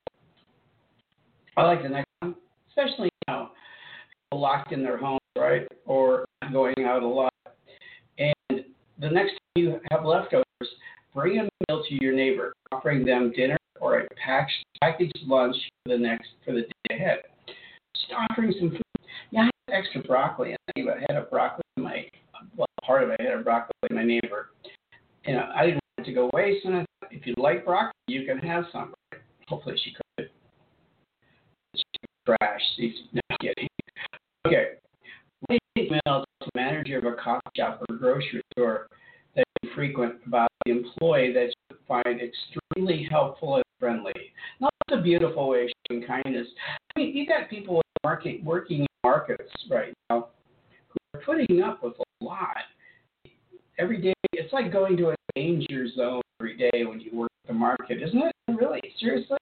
I 1.60 1.64
like 1.64 1.82
the 1.82 1.90
next 1.90 2.08
one, 2.20 2.34
especially 2.70 3.10
now, 3.28 3.50
people 4.30 4.40
locked 4.40 4.72
in 4.72 4.82
their 4.82 4.96
homes, 4.96 5.20
right, 5.36 5.68
or 5.84 6.24
going 6.50 6.86
out 6.86 7.02
a 7.02 7.06
lot. 7.06 7.34
And 8.16 8.64
the 8.98 9.10
next 9.10 9.32
time 9.32 9.38
you 9.56 9.78
have 9.90 10.06
leftovers, 10.06 10.44
bring 11.14 11.38
a 11.38 11.42
meal 11.42 11.84
to 11.86 12.02
your 12.02 12.14
neighbor, 12.14 12.54
offering 12.72 13.04
them 13.04 13.30
dinner 13.36 13.58
or 13.78 14.00
a 14.00 14.08
packaged 14.80 15.18
lunch 15.26 15.54
for 15.84 15.90
the 15.90 15.98
next 15.98 16.28
for 16.46 16.52
the 16.52 16.62
day 16.62 16.94
ahead. 16.94 17.18
Just 17.94 18.10
offering 18.30 18.54
some 18.58 18.70
food. 18.70 18.82
Yeah, 19.30 19.42
I 19.42 19.50
had 19.68 19.84
extra 19.84 20.02
broccoli. 20.02 20.54
I 20.54 20.78
had 20.78 20.86
a 20.86 21.00
head 21.00 21.22
of 21.22 21.28
broccoli 21.28 21.62
in 21.76 21.82
my 21.82 22.06
well, 22.56 22.68
part 22.82 23.02
of 23.02 23.10
it. 23.10 23.20
I 23.20 23.24
had 23.24 23.38
a 23.38 23.42
broccoli 23.42 23.74
in 23.90 23.96
my 23.96 24.04
neighbor. 24.04 24.52
You 25.26 25.34
know, 25.34 25.50
I 25.54 25.66
didn't 25.66 25.80
want 25.98 26.08
it 26.08 26.10
to 26.10 26.14
go 26.14 26.30
waste. 26.32 26.64
And 26.64 26.76
I 26.76 26.78
thought, 26.78 27.12
if 27.12 27.26
you 27.26 27.34
like 27.36 27.66
broccoli, 27.66 27.92
you 28.08 28.24
can 28.24 28.38
have 28.38 28.64
some. 28.72 28.94
Hopefully, 29.46 29.76
she 29.84 29.92
could. 29.92 30.09
Trash. 32.26 32.60
She's 32.76 32.94
not 33.12 33.40
kidding. 33.40 33.68
Okay. 34.46 34.72
Email 35.78 36.00
to 36.06 36.24
the 36.40 36.50
manager 36.54 36.98
of 36.98 37.04
a 37.04 37.14
coffee 37.14 37.40
shop 37.56 37.82
or 37.88 37.96
grocery 37.96 38.42
store 38.52 38.88
that 39.34 39.44
you 39.62 39.70
frequent 39.74 40.16
about 40.26 40.48
the 40.64 40.72
employee 40.72 41.32
that 41.32 41.46
you 41.70 41.76
find 41.88 42.20
extremely 42.20 43.08
helpful 43.10 43.56
and 43.56 43.64
friendly. 43.78 44.12
That's 44.60 45.00
a 45.00 45.02
beautiful 45.02 45.48
way 45.48 45.64
of 45.64 45.70
showing 45.88 46.06
kindness. 46.06 46.46
I 46.94 46.98
mean, 46.98 47.16
you 47.16 47.26
got 47.26 47.48
people 47.48 47.80
market, 48.02 48.42
working 48.42 48.80
in 48.80 48.86
markets 49.04 49.50
right 49.70 49.92
now 50.08 50.28
who 50.88 51.18
are 51.18 51.22
putting 51.22 51.62
up 51.62 51.82
with 51.82 51.94
a 51.98 52.24
lot. 52.24 52.56
Every 53.78 54.00
day, 54.00 54.14
it's 54.32 54.52
like 54.52 54.72
going 54.72 54.96
to 54.98 55.10
a 55.10 55.14
danger 55.34 55.86
zone 55.94 56.22
every 56.40 56.56
day 56.56 56.84
when 56.84 57.00
you 57.00 57.16
work 57.16 57.30
the 57.46 57.52
market, 57.52 58.02
isn't 58.02 58.18
it? 58.18 58.34
Really, 58.48 58.80
seriously? 58.98 59.38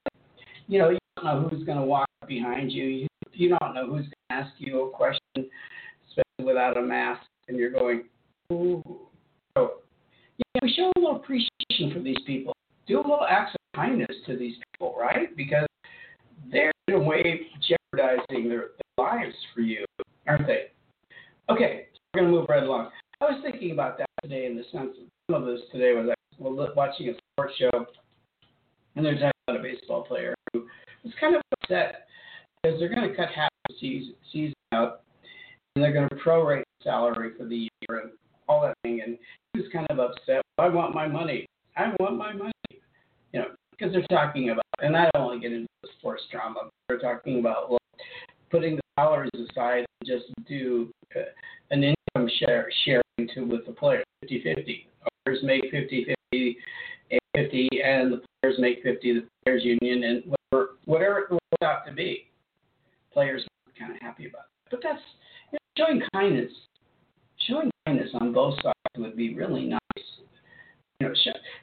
You 0.67 0.79
know, 0.79 0.91
you 0.91 0.99
don't 1.17 1.25
know 1.25 1.49
who's 1.49 1.65
going 1.65 1.79
to 1.79 1.85
walk 1.85 2.09
behind 2.27 2.71
you. 2.71 2.85
You, 2.85 3.07
you 3.33 3.57
don't 3.59 3.75
know 3.75 3.87
who's 3.87 4.05
going 4.05 4.13
to 4.31 4.35
ask 4.35 4.53
you 4.59 4.83
a 4.83 4.91
question, 4.91 5.21
especially 5.37 6.45
without 6.45 6.77
a 6.77 6.83
mask, 6.83 7.23
and 7.49 7.57
you're 7.57 7.71
going, 7.71 8.05
ooh. 8.53 8.83
So, 9.57 9.79
yeah, 10.37 10.61
we 10.63 10.73
show 10.73 10.93
a 10.95 11.01
little 11.01 11.17
appreciation 11.17 11.93
for 11.93 12.01
these 12.01 12.19
people. 12.27 12.53
Do 12.87 12.99
a 12.99 13.03
little 13.03 13.27
acts 13.29 13.55
of 13.55 13.81
kindness 13.81 14.17
to 14.27 14.37
these 14.37 14.55
people, 14.73 14.95
right? 14.99 15.37
Because 15.37 15.67
they're 16.51 16.73
in 16.89 16.95
a 16.95 16.99
way 16.99 17.41
jeopardizing 17.69 18.49
their, 18.49 18.71
their 18.97 19.07
lives 19.07 19.35
for 19.55 19.61
you, 19.61 19.85
aren't 20.27 20.47
they? 20.47 20.67
Okay, 21.51 21.87
so 21.93 21.99
we're 22.15 22.21
going 22.21 22.33
to 22.33 22.39
move 22.39 22.49
right 22.49 22.63
along. 22.63 22.91
I 23.21 23.25
was 23.25 23.41
thinking 23.43 23.73
about 23.73 23.99
that 23.99 24.09
today 24.23 24.47
in 24.47 24.57
the 24.57 24.65
sense 24.73 24.97
of 25.01 25.09
some 25.31 25.43
of 25.43 25.47
this 25.47 25.61
today 25.73 25.93
was 25.93 26.09
I 26.09 26.43
was 26.43 26.71
watching 26.77 27.09
a 27.09 27.13
sports 27.33 27.55
show, 27.59 27.87
and 28.97 29.05
there's 29.05 29.21
a 29.23 29.53
baseball 29.63 30.03
player 30.03 30.35
who 30.53 30.67
was 31.05 31.13
upset 31.69 32.07
because 32.63 32.79
they're 32.79 32.89
going 32.89 33.09
to 33.09 33.15
cut 33.15 33.29
half 33.35 33.51
the 33.69 33.75
season, 33.81 34.15
season 34.33 34.55
out, 34.73 35.03
and 35.75 35.85
they're 35.85 35.93
going 35.93 36.09
to 36.09 36.17
prorate 36.17 36.63
salary 36.83 37.31
for 37.37 37.45
the 37.45 37.69
year 37.89 38.01
and 38.01 38.11
all 38.49 38.61
that 38.63 38.75
thing. 38.83 39.01
And 39.05 39.19
he 39.53 39.61
was 39.61 39.69
kind 39.73 39.87
of 39.91 39.99
upset. 39.99 40.43
I 40.59 40.69
want 40.69 40.95
my 40.95 41.07
money. 41.07 41.47
I 41.77 41.93
want 42.01 42.17
my 42.17 42.33
money. 42.33 42.53
You 43.33 43.41
know, 43.41 43.47
because 43.71 43.93
they're 43.93 44.07
talking 44.11 44.51
about, 44.51 44.65
and 44.81 44.97
I 44.97 45.09
don't 45.15 45.25
want 45.25 45.43
to 45.43 45.49
get 45.49 45.55
into 45.55 45.69
the 45.83 45.89
sports 45.99 46.23
drama. 46.33 46.71
They're 46.89 46.99
talking 46.99 47.39
about 47.39 47.71
well, 47.71 47.79
putting 48.51 48.77
the 48.77 48.83
salaries 48.99 49.31
aside 49.35 49.85
and 50.01 50.07
just 50.07 50.25
do 50.49 50.91
uh, 51.15 51.21
an 51.71 51.85
income 51.85 52.29
share 52.39 52.71
sharing 52.85 53.29
to 53.35 53.43
with 53.43 53.67
the 53.67 53.73
players, 53.73 54.05
50-50. 54.25 54.87
Players 55.25 55.43
make 55.43 55.73
50-50, 55.73 56.57
50, 57.37 57.69
and 57.85 58.13
the 58.13 58.23
players 58.41 58.59
make 58.59 58.83
50. 58.83 59.13
The 59.13 59.27
players 59.45 59.63
union 59.65 60.05
and 60.05 60.23
whatever 60.51 60.71
whatever 60.85 61.19
it 61.21 61.31
works 61.31 61.63
out 61.63 61.87
to 61.87 61.93
be. 61.93 62.29
Players 63.13 63.45
are 63.45 63.73
kind 63.79 63.95
of 63.95 64.01
happy 64.01 64.27
about 64.27 64.43
it. 64.43 64.71
But 64.71 64.81
that's 64.83 65.03
you 65.53 65.59
know, 65.59 65.85
showing 65.87 66.03
kindness. 66.13 66.53
Showing 67.47 67.71
kindness 67.87 68.11
on 68.21 68.33
both 68.33 68.55
sides 68.63 68.75
would 68.97 69.17
be 69.17 69.35
really 69.35 69.67
nice. 69.67 69.81
You 71.01 71.09
know, 71.09 71.15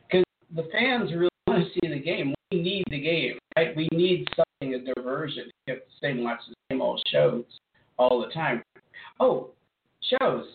because 0.10 0.24
the 0.56 0.70
fans 0.72 1.12
really 1.12 1.30
want 1.48 1.64
to 1.64 1.70
see 1.74 1.94
the 1.94 2.00
game. 2.00 2.34
We 2.52 2.62
need 2.62 2.86
the 2.90 3.00
game, 3.00 3.38
right? 3.58 3.76
We 3.76 3.90
need 3.92 4.28
something 4.36 4.76
a 4.76 4.94
diversion. 4.94 5.50
You 5.68 5.74
have 5.74 5.84
to 5.84 5.90
same 6.02 6.24
watch 6.24 6.40
the 6.48 6.56
same 6.72 6.82
old 6.82 7.02
shows 7.12 7.44
all 7.98 8.22
the 8.26 8.32
time. 8.34 8.64
Oh, 9.20 9.50
shows. 10.20 10.46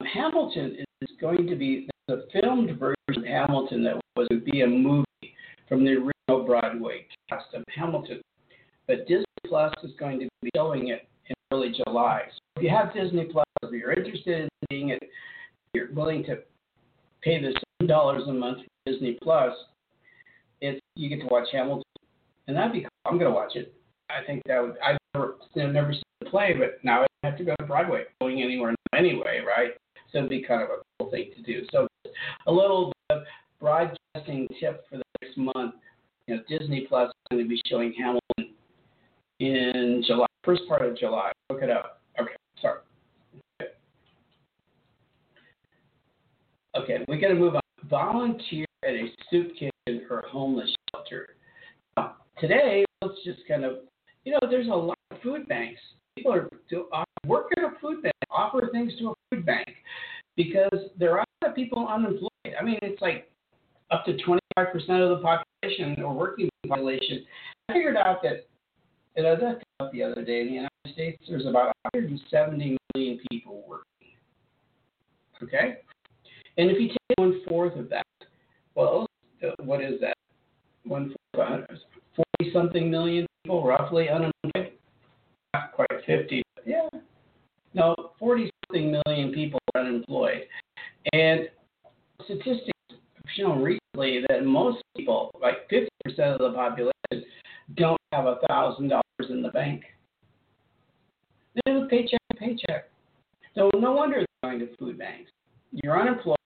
Um, 0.00 0.06
Hamilton 0.06 0.76
is 1.02 1.10
going 1.20 1.46
to 1.46 1.54
be 1.54 1.88
the 2.08 2.26
filmed 2.32 2.78
version 3.08 3.22
of 3.22 3.28
Hamilton 3.28 3.82
that 3.84 4.00
was 4.16 4.28
to 4.30 4.40
be 4.40 4.62
a 4.62 4.66
movie 4.66 5.04
from 5.68 5.84
the 5.84 5.92
original 5.92 6.46
Broadway 6.46 7.06
cast 7.28 7.46
of 7.54 7.64
Hamilton. 7.74 8.20
But 8.86 9.06
Disney 9.06 9.24
Plus 9.46 9.72
is 9.82 9.92
going 9.98 10.20
to 10.20 10.28
be 10.42 10.50
showing 10.54 10.88
it 10.88 11.08
in 11.28 11.34
early 11.52 11.72
July. 11.84 12.22
So 12.30 12.38
if 12.56 12.62
you 12.62 12.70
have 12.70 12.94
Disney 12.94 13.26
Plus, 13.30 13.46
if 13.62 13.72
you're 13.72 13.92
interested 13.92 14.42
in 14.42 14.48
seeing 14.70 14.88
it, 14.90 15.02
you're 15.74 15.92
willing 15.92 16.24
to 16.24 16.38
pay 17.22 17.40
the 17.40 17.52
seven 17.78 17.88
dollars 17.88 18.22
a 18.28 18.32
month 18.32 18.58
for 18.58 18.92
Disney 18.92 19.18
Plus, 19.22 19.52
it's 20.60 20.80
you 20.96 21.08
get 21.08 21.20
to 21.20 21.26
watch 21.26 21.48
Hamilton, 21.52 21.84
and 22.46 22.56
that'd 22.56 22.72
be. 22.72 22.80
Cool. 22.80 22.88
I'm 23.06 23.18
gonna 23.18 23.30
watch 23.30 23.54
it. 23.54 23.74
I 24.10 24.24
think 24.26 24.42
that 24.46 24.60
would. 24.60 24.76
I've 24.84 24.98
never, 25.14 25.36
I've 25.56 25.72
never 25.72 25.92
seen 25.92 26.02
the 26.20 26.30
play, 26.30 26.54
but 26.58 26.82
now 26.82 27.02
I 27.02 27.06
have 27.26 27.38
to 27.38 27.44
go 27.44 27.54
to 27.58 27.64
Broadway, 27.64 28.04
going 28.20 28.42
anywhere 28.42 28.74
anyway, 28.96 29.40
right? 29.46 29.72
So 30.10 30.18
it'd 30.18 30.30
be 30.30 30.42
kind 30.42 30.62
of 30.62 30.70
a 30.70 30.76
cool 30.98 31.10
thing 31.10 31.30
to 31.36 31.42
do. 31.42 31.64
So 31.70 31.86
a 32.46 32.52
little 32.52 32.92
broadcasting 33.60 34.46
tip 34.60 34.84
for 34.88 34.98
the 34.98 35.04
next 35.22 35.36
month. 35.36 35.74
You 36.26 36.36
know, 36.36 36.42
Disney 36.48 36.86
Plus 36.88 37.08
is 37.08 37.14
going 37.30 37.42
to 37.42 37.48
be 37.48 37.60
showing 37.66 37.94
Hamilton 37.98 38.54
in 39.40 40.02
July, 40.06 40.26
first 40.44 40.62
part 40.68 40.82
of 40.82 40.96
July. 40.96 41.32
Look 41.50 41.62
it 41.62 41.70
up. 41.70 42.00
Okay, 42.20 42.34
sorry. 42.60 42.80
Okay, 46.76 46.98
we're 47.08 47.20
going 47.20 47.34
to 47.34 47.40
move 47.40 47.54
on. 47.54 47.60
Volunteer 47.88 48.66
at 48.84 48.90
a 48.90 49.06
soup 49.30 49.52
kitchen 49.54 50.06
or 50.10 50.24
homeless 50.30 50.68
shelter. 50.94 51.36
Now, 51.96 52.16
today, 52.38 52.84
let's 53.02 53.14
just 53.24 53.40
kind 53.48 53.64
of, 53.64 53.78
you 54.24 54.32
know, 54.32 54.38
there's 54.48 54.66
a 54.66 54.70
lot 54.70 54.98
of 55.10 55.20
food 55.22 55.48
banks. 55.48 55.80
People 56.16 56.32
are 56.32 56.48
do, 56.68 56.86
uh, 56.92 57.04
work 57.26 57.46
at 57.56 57.64
a 57.64 57.70
food 57.80 58.02
bank, 58.02 58.14
offer 58.30 58.68
things 58.70 58.92
to 58.98 59.10
a 59.10 59.14
food 59.30 59.46
bank 59.46 59.68
because 60.36 60.90
there 60.98 61.12
are 61.12 61.20
a 61.20 61.44
lot 61.44 61.50
of 61.50 61.56
people 61.56 61.88
unemployed. 61.88 62.28
I 62.58 62.64
mean, 62.64 62.78
it's 62.82 63.00
like 63.00 63.30
up 63.90 64.04
to 64.04 64.12
25% 64.12 64.38
of 64.56 65.18
the 65.18 65.22
population 65.22 66.02
or 66.02 66.14
working 66.14 66.48
population. 66.66 67.24
I 67.68 67.74
figured 67.74 67.96
out 67.96 68.22
that, 68.22 68.46
and 69.16 69.26
I 69.26 69.30
looked 69.32 69.64
up 69.80 69.92
the 69.92 70.02
other 70.02 70.24
day 70.24 70.40
in 70.40 70.46
the 70.46 70.52
United 70.52 70.70
States, 70.92 71.22
there's 71.28 71.46
about 71.46 71.72
170 71.92 72.76
million 72.94 73.20
people 73.30 73.64
working. 73.66 73.84
Okay? 75.42 75.78
And 76.56 76.70
if 76.70 76.80
you 76.80 76.88
take 76.88 77.18
one 77.18 77.40
fourth 77.48 77.76
of 77.76 77.88
that, 77.90 78.06
well, 78.74 79.06
what 79.60 79.82
is 79.82 80.00
that? 80.00 80.16
One 80.84 81.14
fourth, 81.34 81.66
40 82.40 82.52
something 82.52 82.90
million 82.90 83.26
people 83.44 83.64
roughly 83.64 84.08
unemployed? 84.08 84.72
Not 85.54 85.72
quite 85.72 85.88
50, 86.06 86.42
but 86.54 86.66
yeah. 86.66 86.88
No, 87.74 87.94
40 88.18 88.50
something 88.66 89.00
million 89.06 89.32
people 89.32 89.60
are 89.74 89.82
unemployed. 89.82 90.42
And 91.12 91.48
statistics 92.24 92.72
shown 93.36 93.62
recently 93.62 94.24
that 94.28 94.44
most 94.44 94.82
people, 94.96 95.30
like 95.40 95.68
50% 95.70 95.86
of 96.34 96.38
the 96.38 96.52
population, 96.54 97.24
don't 97.74 98.00
have 98.12 98.26
a 98.26 98.38
thousand 98.48 98.88
dollars 98.88 99.30
in 99.30 99.42
the 99.42 99.50
bank. 99.50 99.82
They 101.54 101.72
live 101.72 101.88
paycheck 101.88 102.20
to 102.32 102.38
paycheck. 102.38 102.90
So 103.54 103.70
no 103.78 103.92
wonder 103.92 104.24
they're 104.42 104.50
going 104.50 104.60
to 104.60 104.76
food 104.76 104.98
banks. 104.98 105.30
You're 105.72 106.00
unemployed. 106.00 106.36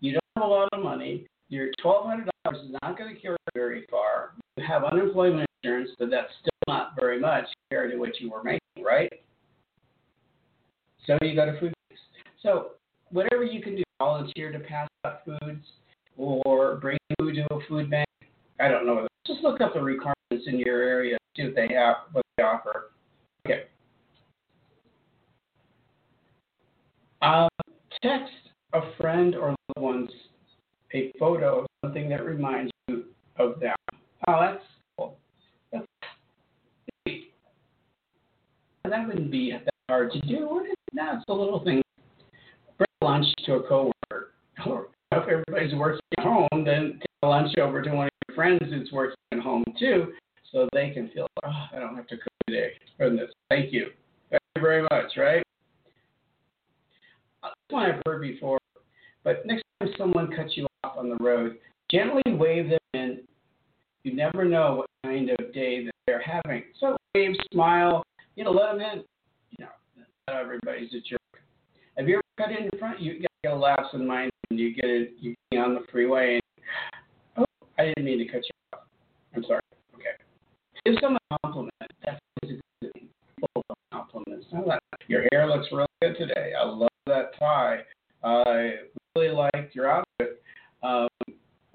You 0.00 0.12
don't 0.12 0.22
have 0.36 0.44
a 0.44 0.48
lot 0.48 0.68
of 0.72 0.82
money. 0.82 1.26
Your 1.48 1.68
$1,200 1.84 2.26
is 2.54 2.76
not 2.82 2.98
going 2.98 3.14
to 3.14 3.20
carry 3.20 3.36
very 3.54 3.86
far. 3.90 4.32
You 4.56 4.64
have 4.66 4.84
unemployment 4.84 5.48
insurance, 5.62 5.90
but 5.98 6.10
that's 6.10 6.28
still 6.40 6.50
not 6.68 6.92
very 6.98 7.18
much 7.18 7.44
compared 7.68 7.90
to 7.92 7.98
what 7.98 8.20
you 8.20 8.30
were 8.30 8.42
making, 8.42 8.84
right? 8.84 9.12
So 11.06 11.16
you 11.22 11.34
go 11.34 11.46
to 11.46 11.58
food 11.58 11.72
banks. 11.88 12.02
So 12.42 12.72
whatever 13.10 13.44
you 13.44 13.62
can 13.62 13.76
do, 13.76 13.82
volunteer 13.98 14.52
to 14.52 14.58
pass 14.60 14.88
out 15.04 15.22
foods 15.24 15.64
or 16.16 16.76
bring 16.76 16.98
food 17.18 17.34
to 17.34 17.54
a 17.54 17.60
food 17.68 17.90
bank. 17.90 18.08
I 18.60 18.68
don't 18.68 18.86
know. 18.86 19.06
Just 19.26 19.42
look 19.42 19.60
up 19.60 19.74
the 19.74 19.80
requirements 19.80 20.46
in 20.46 20.58
your 20.58 20.82
area, 20.82 21.16
see 21.36 21.44
what 21.44 21.54
they 21.54 21.74
have, 21.74 21.96
what 22.12 22.24
they 22.36 22.42
offer. 22.42 22.90
Okay. 23.46 23.64
Um, 27.22 27.48
text 28.02 28.32
a 28.72 28.80
friend 28.96 29.34
or 29.34 29.48
loved 29.50 29.80
ones 29.80 30.10
a 30.94 31.12
photo 31.18 31.60
of 31.60 31.66
something 31.84 32.08
that 32.08 32.24
reminds 32.24 32.70
you 32.88 33.04
of 33.36 33.60
them. 33.60 33.74
Oh, 34.26 34.40
that's 34.40 34.64
cool. 34.96 35.16
That's 35.72 35.84
that 38.84 39.06
wouldn't 39.06 39.30
be 39.30 39.52
that 39.52 39.68
hard 39.88 40.12
to 40.12 40.20
do, 40.20 40.48
would 40.50 40.66
it? 40.66 40.74
It's 40.94 41.24
a 41.28 41.32
little 41.32 41.62
thing. 41.62 41.82
Lunch 43.02 43.26
to 43.46 43.54
a 43.54 43.62
coworker. 43.62 44.32
Or 44.66 44.88
if 45.12 45.28
everybody's 45.28 45.74
working 45.74 46.00
at 46.18 46.24
home, 46.24 46.48
then 46.64 46.98
take 47.00 47.08
lunch 47.22 47.56
over 47.58 47.80
to 47.80 47.90
one 47.90 48.06
of 48.06 48.12
your 48.28 48.34
friends 48.34 48.60
who's 48.60 48.90
working 48.92 49.16
at 49.32 49.38
home 49.38 49.64
too, 49.78 50.12
so 50.52 50.68
they 50.72 50.90
can 50.90 51.08
feel, 51.10 51.26
oh, 51.44 51.66
I 51.72 51.78
don't 51.78 51.94
have 51.94 52.06
to 52.08 52.16
cook 52.16 52.32
today. 52.46 52.72
Goodness, 52.98 53.30
thank 53.48 53.72
you. 53.72 53.90
Thank 54.30 54.42
you 54.56 54.62
very 54.62 54.82
much, 54.82 55.16
right? 55.16 55.42
That's 57.42 57.54
one 57.70 57.90
I've 57.90 58.02
heard 58.04 58.20
before. 58.20 58.58
But 59.24 59.46
next 59.46 59.62
time 59.80 59.90
someone 59.96 60.34
cuts 60.34 60.56
you 60.56 60.66
off 60.84 60.96
on 60.98 61.08
the 61.08 61.16
road, 61.16 61.58
gently 61.90 62.22
wave 62.26 62.70
them 62.70 62.78
in. 62.94 63.20
You 64.04 64.14
never 64.14 64.44
know 64.44 64.76
what 64.76 64.90
kind 65.04 65.30
of 65.30 65.52
day 65.52 65.84
that 65.84 65.92
they're 66.06 66.22
having. 66.22 66.64
So 66.80 66.96
wave, 67.14 67.36
smile, 67.52 68.02
you 68.36 68.44
know, 68.44 68.50
let 68.50 68.72
them 68.72 68.80
in. 68.80 69.04
You 69.50 69.64
know, 69.64 69.70
not 70.26 70.40
everybody's 70.40 70.92
a 70.94 71.00
jerk. 71.08 71.17
Have 71.98 72.08
you 72.08 72.14
ever 72.14 72.22
cut 72.38 72.56
in 72.56 72.70
front? 72.78 73.00
You 73.00 73.18
get 73.18 73.52
a 73.52 73.56
lapse 73.56 73.88
in 73.92 74.06
mind, 74.06 74.30
and 74.50 74.58
you 74.60 74.72
get 74.72 74.84
it. 74.84 75.14
You 75.18 75.34
get 75.50 75.58
on 75.58 75.74
the 75.74 75.80
freeway, 75.90 76.38
and 77.36 77.44
oh, 77.44 77.44
I 77.76 77.86
didn't 77.86 78.04
mean 78.04 78.18
to 78.18 78.24
cut 78.26 78.42
you 78.44 78.78
off. 78.78 78.84
I'm 79.34 79.42
sorry. 79.42 79.60
Okay. 79.94 80.04
Give 80.84 80.94
someone 81.02 81.18
a 81.32 81.38
compliment. 81.40 81.72
That's 82.04 82.20
a 82.44 82.46
good 82.46 82.60
thing. 82.80 83.08
Full 83.40 83.64
of 83.68 83.76
compliments. 83.92 84.46
Your 85.08 85.24
hair 85.32 85.48
looks 85.48 85.66
really 85.72 85.88
good 86.00 86.16
today. 86.16 86.52
I 86.56 86.64
love 86.64 86.88
that 87.06 87.36
tie. 87.36 87.80
I 88.22 88.74
really 89.16 89.34
liked 89.34 89.74
your 89.74 89.90
outfit. 89.90 90.40
Um, 90.84 91.08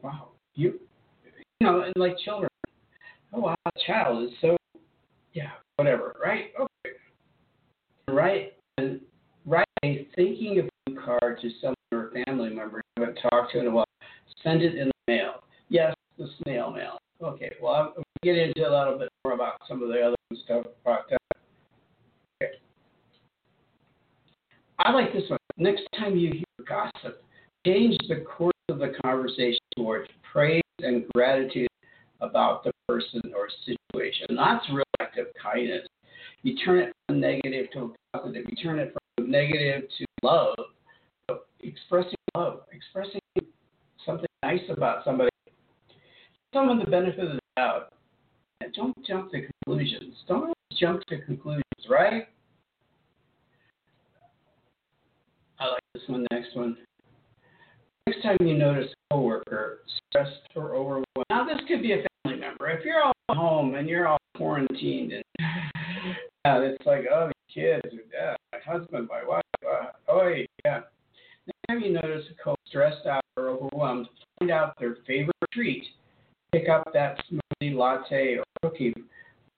wow, 0.01 0.29
you, 0.55 0.79
you 1.59 1.67
know, 1.67 1.81
and 1.81 1.93
like 1.97 2.15
children. 2.23 2.49
Oh 3.33 3.41
wow, 3.41 3.55
child 3.85 4.23
is 4.23 4.29
so, 4.39 4.55
yeah, 5.33 5.49
whatever, 5.75 6.15
right? 6.23 6.53
Okay. 6.57 6.95
Right, 8.07 8.53
and 8.77 9.01
a 9.83 10.07
thinking 10.15 10.59
of 10.59 10.69
you 10.87 10.99
card 10.99 11.39
to 11.41 11.49
someone 11.61 11.75
or 11.91 12.11
family 12.25 12.49
member 12.49 12.81
you 12.97 13.03
haven't 13.03 13.19
talked 13.29 13.51
to 13.53 13.59
in 13.59 13.67
a 13.67 13.71
while. 13.71 13.85
Send 14.43 14.61
it 14.61 14.75
in 14.75 14.87
the 14.87 14.93
mail. 15.07 15.43
Yes, 15.69 15.93
the 16.17 16.27
snail 16.43 16.71
mail. 16.71 16.99
Okay, 17.21 17.51
well, 17.61 17.73
I'm, 17.73 17.89
we'll 17.95 18.03
get 18.23 18.37
into 18.37 18.67
a 18.67 18.71
little 18.71 18.97
bit 18.97 19.09
more 19.23 19.33
about 19.33 19.53
some 19.67 19.81
of 19.81 19.89
the 19.89 20.01
other 20.01 20.15
stuff. 20.43 20.65
Okay. 20.85 21.17
I 24.79 24.91
like 24.91 25.13
this 25.13 25.29
one. 25.29 25.39
Next 25.57 25.83
time 25.97 26.17
you 26.17 26.33
hear 26.33 26.65
gossip, 26.67 27.23
change 27.65 27.97
the 28.09 28.25
course 28.25 28.53
of 28.69 28.79
the 28.79 28.93
conversation 29.01 29.59
towards 29.77 30.09
praise 30.29 30.61
and 30.79 31.05
gratitude 31.13 31.67
about 32.19 32.63
the 32.63 32.71
person 32.87 33.21
or 33.35 33.47
situation. 33.65 34.27
That's 34.35 34.65
real 34.69 34.83
act 34.99 35.17
of 35.17 35.27
kindness. 35.41 35.87
You 36.41 36.57
turn 36.65 36.79
it 36.79 36.93
from 37.07 37.21
negative 37.21 37.67
to 37.73 37.93
positive. 38.13 38.45
You 38.49 38.63
turn 38.63 38.79
it 38.79 38.91
from 38.91 39.02
negative 39.19 39.89
to 39.97 40.05
love. 40.23 40.55
Expressing 41.61 42.15
love, 42.35 42.61
expressing 42.71 43.21
something 44.05 44.27
nice 44.43 44.61
about 44.69 45.05
somebody. 45.05 45.29
Someone 46.53 46.79
the 46.79 46.85
benefit 46.85 47.19
of 47.19 47.31
the 47.33 47.39
doubt. 47.57 47.93
And 48.61 48.73
don't 48.73 49.05
jump 49.05 49.31
to 49.31 49.47
conclusions. 49.65 50.15
Don't 50.27 50.53
jump 50.79 51.01
to 51.07 51.21
conclusions, 51.21 51.63
right? 51.89 52.27
I 55.59 55.67
like 55.67 55.83
this 55.93 56.03
one, 56.07 56.25
next 56.31 56.55
one. 56.55 56.77
Next 58.07 58.21
time 58.21 58.37
you 58.41 58.57
notice 58.57 58.91
a 58.91 59.13
coworker 59.15 59.79
stressed 60.09 60.41
or 60.55 60.75
overwhelmed, 60.75 61.05
now 61.29 61.45
this 61.45 61.59
could 61.67 61.81
be 61.81 61.93
a 61.93 62.03
family 62.23 62.39
member. 62.39 62.69
If 62.69 62.83
you're 62.83 63.01
all 63.01 63.13
home 63.29 63.75
and 63.75 63.87
you're 63.87 64.07
all 64.07 64.17
quarantined 64.35 65.13
and 65.13 65.23
uh, 66.45 66.59
it's 66.61 66.85
like, 66.85 67.05
oh, 67.13 67.31
the 67.55 67.61
or 67.61 67.79
dad, 68.11 68.37
my 68.51 68.59
husband, 68.65 69.09
my 69.09 69.23
wife, 69.27 69.43
uh, 69.67 69.87
oh, 70.07 70.33
yeah. 70.65 70.81
Next 71.45 71.59
time 71.67 71.81
you 71.81 71.93
notice 71.93 72.25
a 72.31 72.43
coworker 72.43 72.61
stressed 72.67 73.05
out 73.05 73.21
or 73.37 73.49
overwhelmed, 73.49 74.07
find 74.39 74.51
out 74.51 74.79
their 74.79 74.97
favorite 75.05 75.35
treat. 75.51 75.83
Pick 76.51 76.69
up 76.69 76.91
that 76.93 77.17
smoothie, 77.31 77.75
latte, 77.75 78.37
or 78.37 78.43
cookie 78.61 78.93
for 78.93 79.01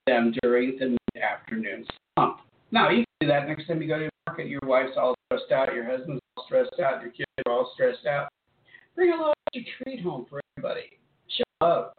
them 0.07 0.33
during 0.41 0.77
the 0.79 0.97
mid-afternoon 1.13 1.85
slump. 2.15 2.39
Now, 2.71 2.89
you 2.89 2.97
can 2.97 3.05
do 3.21 3.27
that 3.27 3.47
next 3.47 3.67
time 3.67 3.81
you 3.81 3.87
go 3.87 3.99
to 3.99 4.05
the 4.05 4.11
market. 4.27 4.47
Your 4.47 4.61
wife's 4.63 4.97
all 4.97 5.15
stressed 5.27 5.51
out, 5.51 5.73
your 5.73 5.85
husband's 5.85 6.21
all 6.35 6.45
stressed 6.45 6.79
out, 6.79 7.01
your 7.01 7.11
kids 7.11 7.29
are 7.45 7.51
all 7.51 7.71
stressed 7.73 8.05
out. 8.05 8.29
Bring 8.95 9.11
a 9.11 9.17
little 9.17 9.33
extra 9.53 9.83
treat 9.83 10.01
home 10.01 10.25
for 10.29 10.41
everybody. 10.57 10.99
Show 11.27 11.65
up. 11.65 11.97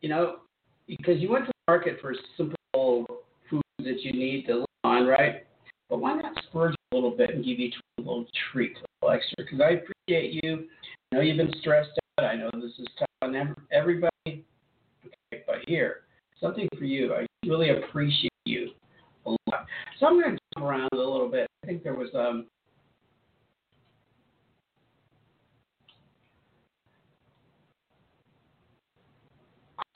You 0.00 0.10
know, 0.10 0.36
because 0.86 1.20
you 1.20 1.30
went 1.30 1.46
to 1.46 1.52
the 1.52 1.72
market 1.72 1.98
for 2.00 2.14
simple 2.36 3.06
foods 3.50 3.62
that 3.80 4.02
you 4.02 4.12
need 4.12 4.46
to 4.46 4.56
live 4.58 4.67
on, 4.98 5.06
right? 5.06 5.44
But 5.88 6.00
why 6.00 6.14
not 6.14 6.32
splurge 6.44 6.74
a 6.92 6.94
little 6.94 7.10
bit 7.10 7.30
and 7.30 7.44
give 7.44 7.58
each 7.58 7.74
one 7.96 8.06
a 8.06 8.10
little 8.10 8.26
treat, 8.52 8.76
a 8.76 9.06
little 9.06 9.16
extra? 9.16 9.44
Because 9.44 9.60
I 9.60 9.80
appreciate 9.80 10.42
you. 10.42 10.66
I 11.12 11.16
know 11.16 11.22
you've 11.22 11.36
been 11.38 11.54
stressed 11.60 11.90
out. 12.18 12.24
I 12.24 12.34
know 12.34 12.50
this 12.54 12.72
is 12.78 12.86
tough 12.98 13.08
on 13.22 13.54
everybody. 13.72 14.10
Okay, 14.26 15.42
but 15.46 15.56
here, 15.66 16.00
something 16.40 16.68
for 16.78 16.84
you. 16.84 17.14
I 17.14 17.26
really 17.46 17.70
appreciate 17.70 18.32
you 18.44 18.70
a 19.26 19.30
lot. 19.30 19.66
So 19.98 20.06
I'm 20.06 20.20
going 20.20 20.36
to 20.36 20.38
jump 20.54 20.66
around 20.66 20.88
a 20.92 20.96
little 20.96 21.30
bit. 21.30 21.46
I 21.64 21.66
think 21.66 21.82
there 21.82 21.94
was 21.94 22.10
um, 22.14 22.46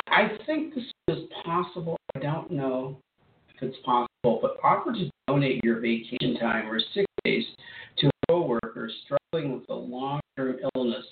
I 0.08 0.36
think 0.46 0.74
this 0.74 0.84
is 1.08 1.24
possible. 1.44 1.96
I 2.14 2.18
don't 2.18 2.50
know 2.50 2.98
if 3.56 3.62
it's 3.62 3.76
possible, 3.84 4.38
but 4.40 4.56
offer 4.62 4.92
to 4.92 5.10
donate 5.26 5.62
your 5.64 5.80
vacation 5.80 6.36
time 6.40 6.68
or 6.68 6.80
sick 6.94 7.06
days 7.24 7.44
to 7.98 8.08
a 8.08 8.10
coworker 8.28 8.90
struggling 9.04 9.54
with 9.54 9.68
a 9.68 9.74
long-term 9.74 10.56
illness 10.74 11.04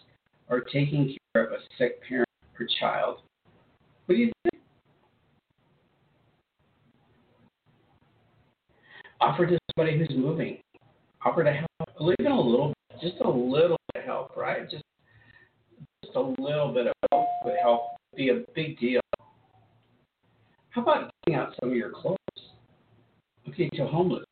or 0.49 0.61
taking 0.61 1.17
care 1.33 1.45
of 1.45 1.53
a 1.53 1.59
sick 1.79 2.01
parent 2.09 2.29
or 2.59 2.67
child. 2.81 3.19
What 4.07 4.17
do 4.17 4.21
you 4.21 4.33
think? 4.45 4.63
Offer 9.21 9.47
to 9.47 9.59
somebody 9.77 9.99
who's 9.99 10.17
moving. 10.17 10.59
Offer 11.25 11.45
to 11.45 11.53
help, 11.53 12.15
even 12.19 12.33
a 12.33 12.41
little, 12.41 12.73
just 13.01 13.21
a 13.21 13.31
little 13.31 13.77
bit 13.93 14.03
of 14.03 14.07
help, 14.07 14.37
right? 14.37 14.69
Just, 14.71 14.83
just 16.03 16.17
a 16.17 16.21
little 16.21 16.73
bit 16.73 16.87
of 16.87 16.93
help 17.13 17.29
would 17.45 17.55
help 17.61 17.83
be 18.17 18.31
a 18.31 18.43
big 18.55 18.79
deal. 18.81 19.01
How 20.71 20.83
about 20.83 21.11
giving 21.27 21.39
out 21.39 21.53
some 21.61 21.71
of 21.71 21.77
your 21.77 21.91
clothes? 21.91 22.20
To 23.61 23.87
homeless. 23.87 24.25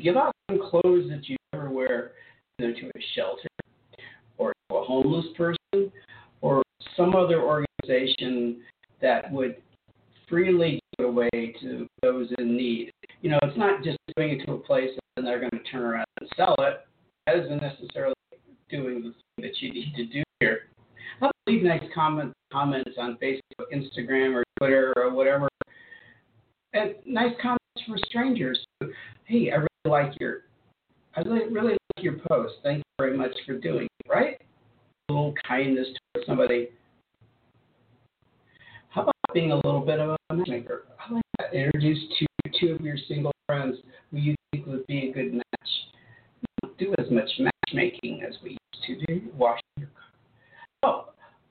Give 0.00 0.16
out 0.16 0.30
some 0.48 0.60
clothes 0.70 1.10
that 1.10 1.28
you 1.28 1.36
never 1.52 1.68
wear 1.68 2.12
either 2.60 2.72
to 2.72 2.86
a 2.86 3.00
shelter 3.12 3.48
or 4.38 4.52
to 4.52 4.76
a 4.76 4.84
homeless 4.84 5.26
person 5.36 5.90
or 6.42 6.62
some 6.96 7.16
other 7.16 7.42
organization 7.42 8.62
that 9.00 9.32
would 9.32 9.56
freely 10.28 10.78
give 10.96 11.08
away 11.08 11.28
to 11.60 11.88
those 12.02 12.28
in 12.38 12.56
need. 12.56 12.92
You 13.20 13.30
know, 13.30 13.38
it's 13.42 13.58
not 13.58 13.82
just 13.82 13.98
giving 14.16 14.38
it 14.38 14.44
to 14.46 14.52
a 14.52 14.58
place 14.58 14.90
and 15.16 15.26
they're 15.26 15.40
going 15.40 15.50
to 15.50 15.62
turn 15.68 15.82
around 15.82 16.06
and 16.20 16.30
sell 16.36 16.54
it. 16.60 16.86
That 17.26 17.38
isn't 17.38 17.60
necessarily 17.60 18.14
doing 18.70 19.02
the 19.02 19.10
thing 19.10 19.50
that 19.50 19.60
you 19.60 19.72
need 19.72 19.92
to 19.96 20.06
do 20.06 20.22
here. 20.38 20.68
About 21.18 21.32
leave 21.48 21.64
nice 21.64 21.82
comments 21.92 22.36
comments 22.52 22.90
on 22.96 23.18
Facebook, 23.20 23.72
Instagram, 23.74 24.36
or 24.36 24.44
Twitter, 24.60 24.92
or 24.96 25.12
whatever, 25.12 25.48
nice 27.06 27.34
comments 27.40 27.62
from 27.86 27.98
strangers. 28.06 28.64
Hey, 29.24 29.50
I 29.50 29.56
really 29.56 29.68
like 29.86 30.12
your, 30.20 30.42
I 31.16 31.20
really, 31.20 31.48
really 31.52 31.72
like 31.72 32.04
your 32.04 32.18
post. 32.28 32.54
Thank 32.62 32.78
you 32.78 32.82
very 32.98 33.16
much 33.16 33.32
for 33.46 33.58
doing 33.58 33.86
it. 33.86 34.08
Right? 34.08 34.40
A 35.08 35.12
little 35.12 35.34
kindness 35.46 35.88
to 36.14 36.22
somebody. 36.26 36.70
How 38.90 39.02
about 39.02 39.14
being 39.32 39.52
a 39.52 39.56
little 39.56 39.80
bit 39.80 40.00
of 40.00 40.10
a 40.30 40.34
matchmaker? 40.34 40.84
I 40.98 41.14
like 41.14 41.22
that. 41.38 41.54
Introduce 41.54 41.98
two 42.18 42.26
two 42.60 42.72
of 42.72 42.80
your 42.80 42.96
single 43.08 43.32
friends 43.46 43.76
who 44.10 44.18
you 44.18 44.34
think 44.50 44.66
would 44.66 44.86
be 44.86 45.08
a 45.08 45.12
good 45.12 45.34
match. 45.34 45.70
don't 46.62 46.76
do 46.78 46.94
as 46.98 47.10
much 47.10 47.30
matchmaking 47.38 48.22
as 48.26 48.34
we 48.42 48.50
used 48.50 48.86
to 48.86 49.06
do. 49.06 49.22
Wash 49.36 49.60
your 49.76 49.88
car. 50.82 51.08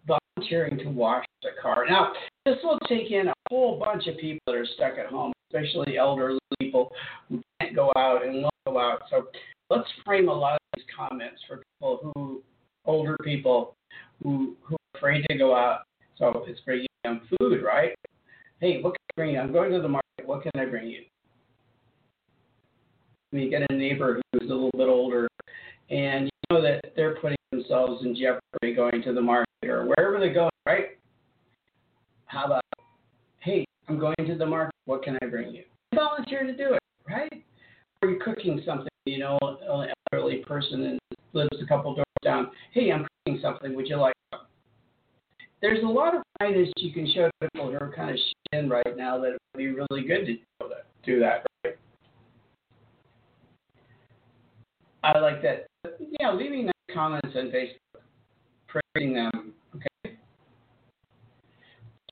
Oh, 0.08 0.18
volunteering 0.38 0.78
to 0.80 0.86
wash 0.90 1.26
the 1.44 1.50
car. 1.62 1.86
Now, 1.90 2.14
this 2.46 2.58
will 2.64 2.80
take 2.88 3.12
in 3.12 3.28
a 3.28 3.34
whole 3.50 3.80
bunch 3.80 4.08
of 4.08 4.18
people 4.18 4.42
that 4.48 4.56
are 4.56 4.66
stuck 4.66 4.98
at 4.98 5.08
home, 5.08 5.32
especially 5.50 5.98
elderly 5.98 6.40
people 6.60 6.92
who 7.30 7.42
can't 7.60 7.76
go 7.76 7.92
out 7.98 8.26
and 8.26 8.42
won't 8.42 8.54
go 8.66 8.80
out. 8.80 9.04
So 9.10 9.28
let's 9.70 9.88
frame 10.06 10.28
a 10.28 10.34
lot 10.34 10.54
of 10.54 10.60
these 10.76 10.86
comments 10.96 11.42
for 11.48 11.58
people 11.58 12.12
who, 12.16 12.42
older 12.86 13.16
people 13.24 13.76
who, 14.24 14.56
who 14.64 14.76
are 14.76 14.98
afraid 14.98 15.24
to 15.30 15.38
go 15.38 15.56
out. 15.56 15.82
So 16.18 16.44
it's 16.48 16.60
bringing 16.62 16.88
them 17.04 17.22
food, 17.30 17.64
right? 17.64 17.94
Hey, 18.60 18.82
what 18.82 18.94
can 18.94 19.02
I 19.10 19.14
bring 19.16 19.34
you? 19.34 19.40
I'm 19.40 19.52
going 19.52 19.72
to 19.72 19.82
the 19.82 19.88
market. 19.88 20.26
What 20.26 20.44
can 20.44 20.52
I 20.56 20.66
bring 20.66 20.88
you? 20.88 21.02
When 23.30 23.44
you 23.44 23.50
get 23.50 23.70
a 23.70 23.74
neighbor 23.74 24.22
who's 24.34 24.50
a 24.50 24.54
little 24.54 24.72
bit 24.76 24.88
older 24.88 25.28
and 25.90 26.26
you 26.26 26.32
know 26.50 26.62
that 26.62 26.94
they're 26.96 27.16
putting 27.16 27.38
themselves 27.52 28.04
in 28.04 28.16
jeopardy 28.16 28.76
going 28.76 29.02
to 29.04 29.14
the 29.14 29.22
market 29.22 29.48
or 29.64 29.86
wherever 29.86 30.20
they 30.20 30.34
go, 30.34 30.50
right? 30.66 30.98
How 32.32 32.46
about, 32.46 32.64
hey, 33.40 33.66
I'm 33.90 34.00
going 34.00 34.16
to 34.26 34.36
the 34.36 34.46
market. 34.46 34.74
What 34.86 35.04
can 35.04 35.18
I 35.22 35.26
bring 35.26 35.54
you? 35.54 35.64
Volunteer 35.94 36.44
to 36.44 36.56
do 36.56 36.76
it, 36.76 36.80
right? 37.10 37.44
Or 38.02 38.10
you're 38.10 38.24
cooking 38.24 38.62
something, 38.66 38.88
you 39.06 39.20
know, 39.20 39.38
an 39.42 39.90
elderly 40.14 40.38
person 40.38 40.86
and 40.86 41.00
lives 41.34 41.50
a 41.62 41.66
couple 41.66 41.94
doors 41.94 42.06
down. 42.24 42.52
Hey, 42.72 42.90
I'm 42.90 43.06
cooking 43.26 43.42
something. 43.42 43.76
Would 43.76 43.90
you 43.90 43.98
like 43.98 44.14
some? 44.34 44.44
There's 45.62 45.84
a 45.84 45.88
lot 45.88 46.16
of 46.16 46.24
kindness 46.40 46.70
you 46.78 46.94
can 46.94 47.12
show 47.14 47.30
people 47.42 47.70
who 47.70 47.76
are 47.76 47.92
kind 47.94 48.12
of 48.12 48.18
in 48.54 48.70
right 48.70 48.96
now 48.96 49.20
that 49.20 49.34
it 49.34 49.38
would 49.54 49.58
be 49.58 49.68
really 49.68 50.08
good 50.08 50.26
to 50.26 50.38
do 51.06 51.20
that, 51.20 51.46
right? 51.66 51.78
I 55.04 55.20
like 55.20 55.42
that. 55.42 55.68
Yeah, 56.18 56.32
leaving 56.32 56.72
comments 56.94 57.36
on 57.36 57.52
Facebook, 57.52 58.04
praising 58.68 59.16
them. 59.16 59.41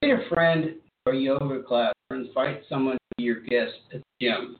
Get 0.01 0.11
a 0.11 0.29
friend 0.29 0.75
or 1.05 1.13
yoga 1.13 1.61
class 1.63 1.93
or 2.09 2.17
invite 2.17 2.61
someone 2.69 2.93
to 2.93 2.99
be 3.17 3.23
your 3.23 3.41
guest 3.41 3.73
at 3.93 3.99
the 3.99 4.25
gym. 4.25 4.57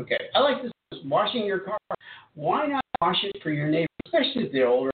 Okay. 0.00 0.18
I 0.34 0.40
like 0.40 0.62
this. 0.62 0.72
Washing 1.04 1.44
your 1.44 1.60
car. 1.60 1.78
Why 2.34 2.66
not 2.66 2.82
wash 3.00 3.18
it 3.22 3.40
for 3.42 3.50
your 3.50 3.68
neighbor, 3.68 3.86
especially 4.06 4.44
if 4.44 4.52
they're 4.52 4.68
older, 4.68 4.90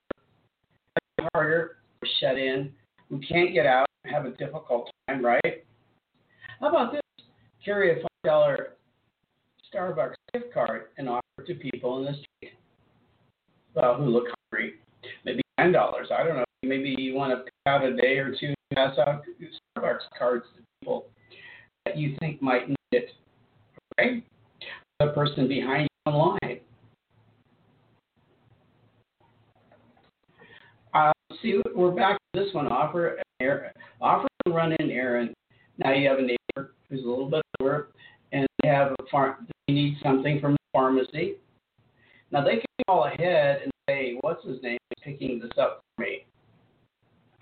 harder, 1.32 1.76
or 2.02 2.08
shut 2.20 2.38
in, 2.38 2.72
who 3.08 3.20
can't 3.20 3.52
get 3.54 3.66
out, 3.66 3.86
and 4.04 4.12
have 4.12 4.26
a 4.26 4.30
difficult 4.32 4.90
time, 5.08 5.24
right? 5.24 5.64
How 6.60 6.68
about 6.68 6.92
this? 6.92 7.00
Carry 7.64 7.92
a 7.92 8.02
five 8.02 8.08
dollar 8.24 8.68
Starbucks 9.72 10.14
gift 10.32 10.52
card 10.52 10.86
and 10.98 11.08
offer 11.08 11.22
it 11.38 11.46
to 11.46 11.54
people 11.54 11.98
in 11.98 12.04
the 12.04 12.12
street 12.12 12.52
uh, 13.76 13.94
who 13.94 14.04
look 14.04 14.24
hungry. 14.50 14.74
Maybe 15.24 15.42
ten 15.58 15.72
dollars. 15.72 16.08
I 16.16 16.24
don't 16.24 16.36
know. 16.36 16.44
Maybe 16.62 16.94
you 16.98 17.14
want 17.14 17.32
to 17.32 17.44
pick 17.44 17.52
out 17.66 17.84
a 17.84 17.94
day 17.96 18.18
or 18.18 18.34
two 18.38 18.53
pass 18.74 18.98
out 18.98 19.22
Starbucks 19.76 20.00
cards 20.18 20.44
to 20.56 20.62
people 20.80 21.06
that 21.84 21.96
you 21.96 22.16
think 22.18 22.42
might 22.42 22.68
need 22.68 22.76
it. 22.92 23.10
Okay? 23.98 24.24
The 25.00 25.08
person 25.08 25.48
behind 25.48 25.88
you 26.06 26.12
online. 26.12 26.60
Uh, 30.92 31.12
see, 31.42 31.60
we're 31.74 31.90
back 31.90 32.18
to 32.34 32.40
this 32.40 32.54
one. 32.54 32.68
Offer, 32.68 33.18
offer 34.00 34.28
and 34.46 34.54
run 34.54 34.72
an 34.78 34.90
errand. 34.90 35.34
Now 35.78 35.92
you 35.92 36.08
have 36.08 36.18
a 36.18 36.22
neighbor 36.22 36.74
who's 36.88 37.04
a 37.04 37.08
little 37.08 37.28
bit 37.28 37.42
older, 37.60 37.88
and 38.32 38.46
they 38.62 38.68
have 38.68 38.92
a 38.92 39.10
farm. 39.10 39.46
They 39.66 39.74
need 39.74 39.96
something 40.02 40.40
from 40.40 40.52
the 40.52 40.58
pharmacy. 40.72 41.36
Now 42.30 42.44
they 42.44 42.56
can 42.56 42.66
call 42.86 43.06
ahead 43.06 43.62
and 43.62 43.72
say, 43.88 44.18
"What's 44.20 44.44
his 44.44 44.62
name 44.62 44.78
picking 45.02 45.40
this 45.40 45.50
up 45.58 45.82
for 45.96 46.02
me?" 46.02 46.26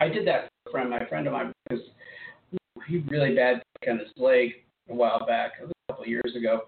I 0.02 0.08
did 0.08 0.26
that 0.26 0.48
for 0.64 0.70
a 0.70 0.72
friend, 0.72 0.90
my 0.90 1.06
friend 1.06 1.28
of 1.28 1.32
mine, 1.32 1.52
because 1.68 1.84
he 2.88 2.98
really 3.08 3.36
bad 3.36 3.62
on 3.88 4.00
his 4.00 4.08
leg 4.16 4.48
a 4.90 4.94
while 4.94 5.24
back, 5.24 5.52
a 5.62 5.70
couple 5.86 6.02
of 6.02 6.08
years 6.08 6.34
ago, 6.36 6.62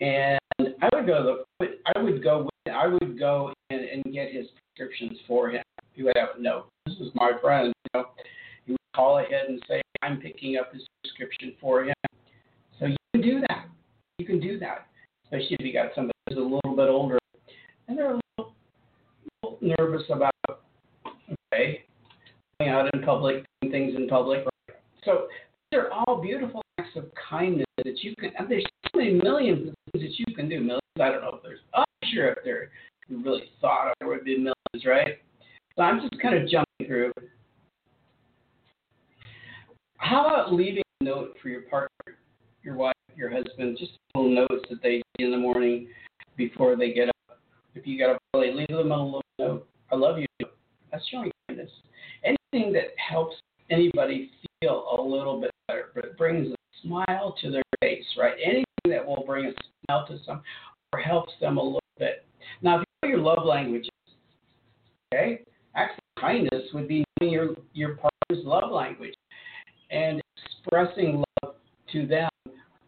and 0.00 0.40
I 0.60 0.88
would 0.92 1.06
go 1.06 1.22
to 1.22 1.44
the, 1.60 1.66
I 1.94 2.02
would 2.02 2.20
go, 2.20 2.48
I 2.66 2.88
would 2.88 3.16
go 3.16 3.52
and, 3.70 3.80
and 3.80 4.02
get 4.12 4.32
his 4.32 4.46
prescriptions 4.76 5.18
for 5.28 5.50
him. 5.50 5.62
He 5.92 6.02
would 6.02 6.16
have 6.16 6.30
no, 6.40 6.64
this 6.86 6.96
is 6.96 7.12
my 7.14 7.30
friend, 7.40 7.72
you 7.94 8.00
know. 8.00 8.08
He 8.66 8.72
would 8.72 8.78
call 8.96 9.18
ahead 9.18 9.46
and 9.48 9.62
say, 9.68 9.80
I'm 10.02 10.20
picking 10.20 10.56
up 10.56 10.72
his 10.72 10.82
prescription 11.04 11.54
for 11.60 11.84
him. 11.84 11.94
So 12.80 12.86
you 12.86 12.96
can 13.12 13.22
do 13.22 13.40
that. 13.48 13.66
You 14.18 14.26
can 14.26 14.40
do 14.40 14.58
that, 14.58 14.88
especially 15.24 15.56
if 15.60 15.64
you 15.64 15.72
got 15.72 15.90
somebody 15.94 16.12
who's 16.28 16.38
a 16.38 16.40
little 16.40 16.74
bit 16.74 16.88
older 16.88 17.18
and 17.86 17.96
they're 17.96 18.14
a 18.14 18.20
little, 18.36 18.52
little 19.44 19.58
nervous 19.62 20.02
about, 20.10 20.34
okay, 21.52 21.84
going 22.58 22.70
out 22.70 22.92
in 22.94 23.02
public, 23.02 23.44
doing 23.60 23.72
things 23.72 23.94
in 23.96 24.08
public. 24.08 24.44
So 25.04 25.26
these 25.70 25.80
are 25.80 25.90
all 25.90 26.20
beautiful 26.20 26.62
acts 26.78 26.96
of 26.96 27.06
kindness 27.28 27.66
that 27.76 28.02
you 28.02 28.14
can. 28.18 28.30
And 28.38 28.50
there's 28.50 28.64
so 28.92 28.98
many 28.98 29.14
millions 29.14 29.68
of 29.68 29.74
things 29.92 30.04
that 30.04 30.18
you 30.18 30.34
can 30.34 30.48
do. 30.48 30.60
Millions. 30.60 30.82
I 31.00 31.10
don't 31.10 31.22
know 31.22 31.34
if 31.36 31.42
there's. 31.42 31.60
I'm 31.74 31.84
sure 32.12 32.28
if 32.28 32.38
there 32.44 32.70
you 33.08 33.22
really 33.22 33.44
thought 33.60 33.94
there 34.00 34.08
would 34.08 34.24
be 34.24 34.36
millions, 34.36 34.86
right? 34.86 35.18
So 35.76 35.82
I'm 35.82 36.00
just 36.00 36.20
kind 36.20 36.34
of 36.34 36.48
jumping 36.48 36.86
through. 36.86 37.12
How 39.96 40.26
about 40.26 40.52
leaving 40.52 40.82
a 41.00 41.04
note 41.04 41.34
for 41.42 41.48
your 41.48 41.62
partner, 41.62 42.18
your 42.62 42.76
wife, 42.76 42.94
your 43.16 43.30
husband, 43.30 43.76
just 43.78 43.92
little 44.14 44.30
notes 44.30 44.64
that 44.70 44.82
they 44.82 45.02
see 45.16 45.24
in 45.24 45.30
the 45.30 45.38
morning 45.38 45.88
before 46.36 46.76
they 46.76 46.92
get 46.92 47.08
up. 47.08 47.38
If 47.74 47.86
you 47.86 47.98
got 47.98 48.14
a 48.14 48.18
really 48.34 48.52
leave 48.52 48.68
them 48.68 48.92
a 48.92 49.04
little 49.04 49.22
note. 49.38 49.66
I 49.90 49.96
love 49.96 50.18
you. 50.18 50.26
That's 50.92 51.06
showing 51.08 51.30
kindness. 51.48 51.70
Anything 52.24 52.72
that 52.74 52.94
helps 52.96 53.36
anybody 53.70 54.30
feel 54.60 54.86
a 54.98 55.02
little 55.02 55.40
bit 55.40 55.50
better, 55.66 55.86
but 55.94 56.16
brings 56.16 56.52
a 56.52 56.56
smile 56.82 57.34
to 57.42 57.50
their 57.50 57.62
face, 57.80 58.04
right? 58.18 58.34
Anything 58.42 58.64
that 58.86 59.04
will 59.04 59.24
bring 59.26 59.46
a 59.46 59.52
smile 59.86 60.06
to 60.08 60.18
some 60.24 60.42
or 60.92 61.00
helps 61.00 61.32
them 61.40 61.58
a 61.58 61.62
little 61.62 61.80
bit. 61.98 62.24
Now, 62.62 62.80
if 62.80 62.84
you 63.02 63.08
know 63.08 63.16
your 63.16 63.24
love 63.24 63.44
languages, 63.44 63.90
okay, 65.12 65.42
acts 65.74 65.98
of 65.98 66.20
kindness 66.20 66.64
would 66.72 66.88
be 66.88 67.04
knowing 67.20 67.32
your 67.32 67.54
your 67.72 67.96
partner's 67.96 68.44
love 68.44 68.70
language 68.70 69.14
and 69.90 70.20
expressing 70.46 71.22
love 71.42 71.54
to 71.92 72.06
them 72.06 72.28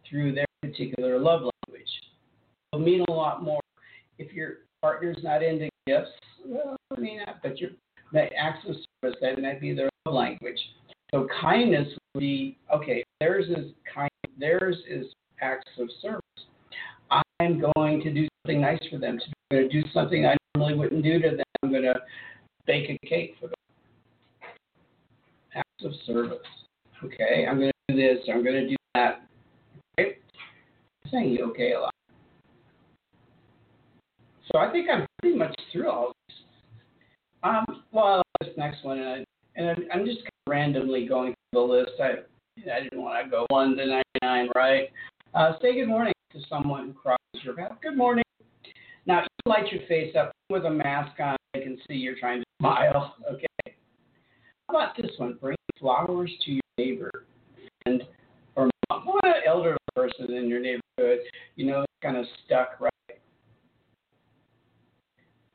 through 0.09 0.35
their 0.35 0.47
particular 0.63 1.19
love 1.19 1.43
language. 1.43 1.89
It'll 2.73 2.85
mean 2.85 3.05
a 3.09 3.13
lot 3.13 3.43
more 3.43 3.61
if 4.19 4.33
your 4.33 4.59
partner's 4.83 5.19
not 5.23 5.43
into 5.43 5.69
gifts. 5.87 6.11
Well, 6.45 6.77
I 6.97 7.01
mean, 7.01 7.21
but 7.43 7.59
your 7.59 7.71
that 8.13 8.33
service 9.03 9.19
that 9.21 9.41
might 9.41 9.61
be 9.61 9.75
their 9.75 9.89
love 10.07 10.15
language. 10.15 10.59
So 11.13 11.27
kindness 11.41 11.89
would 12.15 12.21
be 12.21 12.57
okay. 12.75 13.05
Theirs 13.21 13.47
is 13.49 13.73
kind. 13.93 14.11
Theirs 14.39 14.77
is 14.89 15.07
acts 15.43 15.71
of 15.79 15.89
service. 16.01 16.21
I'm 17.41 17.63
going 17.75 18.01
to 18.03 18.13
do 18.13 18.29
something 18.45 18.61
nice 18.61 18.81
for 18.91 18.99
them. 18.99 19.19
I'm 19.51 19.57
going 19.57 19.69
to 19.69 19.83
do 19.83 19.89
something 19.93 20.27
I 20.27 20.37
normally 20.55 20.79
wouldn't 20.79 21.03
do 21.03 21.19
to 21.19 21.31
them. 21.31 21.45
I'm 21.63 21.71
going 21.71 21.83
to 21.83 21.95
bake 22.67 22.91
a 22.91 23.07
cake 23.07 23.35
for 23.41 23.47
them. 23.47 23.55
Acts 25.55 25.85
of 25.85 25.93
service. 26.07 26.39
Okay, 27.03 27.47
I'm 27.49 27.59
going 27.59 27.71
to 27.89 27.95
do 27.95 28.01
this. 28.01 28.19
I'm 28.33 28.45
going 28.45 28.57
to 28.57 28.69
do 28.69 28.77
that. 28.95 29.23
I'm 29.99 30.07
saying 31.11 31.39
okay 31.41 31.73
a 31.73 31.81
lot. 31.81 31.95
So 34.53 34.59
I 34.59 34.71
think 34.71 34.89
I'm 34.91 35.07
pretty 35.21 35.37
much 35.37 35.55
through 35.73 35.91
all 35.91 36.13
this. 36.29 36.37
Um, 37.43 37.80
well, 37.93 38.23
this 38.41 38.51
next 38.57 38.85
one, 38.85 38.99
and, 38.99 39.09
I, 39.09 39.61
and 39.61 39.85
I'm 39.93 40.05
just 40.05 40.21
randomly 40.49 41.07
going 41.07 41.35
through 41.53 41.67
the 41.67 41.73
list. 41.73 41.93
I 42.01 42.11
I 42.71 42.83
didn't 42.83 43.01
want 43.01 43.25
to 43.25 43.31
go 43.31 43.47
one 43.49 43.77
to 43.77 44.03
99, 44.23 44.49
right? 44.55 44.89
Uh, 45.35 45.53
say 45.63 45.75
good 45.75 45.89
morning 45.89 46.13
to 46.33 46.41
someone 46.49 46.89
who 46.89 46.93
crosses 46.93 47.45
your 47.45 47.55
path. 47.55 47.73
Good 47.83 47.97
morning. 47.97 48.25
Now, 49.07 49.21
you 49.23 49.51
light 49.51 49.73
your 49.73 49.87
face 49.89 50.15
up 50.15 50.33
with 50.51 50.65
a 50.67 50.71
mask 50.71 51.19
on. 51.21 51.37
I 51.55 51.59
can 51.59 51.79
see 51.89 51.95
you're 51.95 52.19
trying 52.19 52.41
to 52.41 52.47
smile. 52.61 53.15
Okay. 53.33 53.47
How 54.69 54.77
about 54.77 54.97
this 54.97 55.11
one? 55.19 55.37
Bring 55.41 55.57
flowers 55.81 56.31
to 56.45 56.53
your 56.53 56.63
neighbor, 56.79 57.25
friend, 57.83 58.03
or 58.55 58.71
mom. 58.89 59.05
What 59.05 59.25
an 59.25 59.43
elderly 59.47 59.77
person 59.97 60.33
in 60.33 60.49
your 60.49 60.61
neighborhood, 60.61 61.19
you 61.57 61.67
know, 61.67 61.85
kind 62.03 62.17
of 62.17 62.25
stuck, 62.45 62.81
right? 62.81 63.21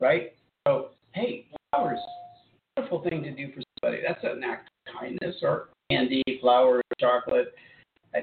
Right? 0.02 0.34
So, 0.68 0.90
hey, 1.14 1.48
flowers. 1.72 2.00
Wonderful 2.96 3.10
thing 3.10 3.24
to 3.24 3.32
do 3.32 3.54
for 3.54 3.62
somebody. 3.82 4.02
That's 4.08 4.24
an 4.24 4.44
act 4.44 4.70
of 4.88 5.00
kindness 5.00 5.36
or 5.42 5.70
candy, 5.92 6.24
flowers, 6.40 6.84
chocolate. 7.00 7.54
I, 8.14 8.20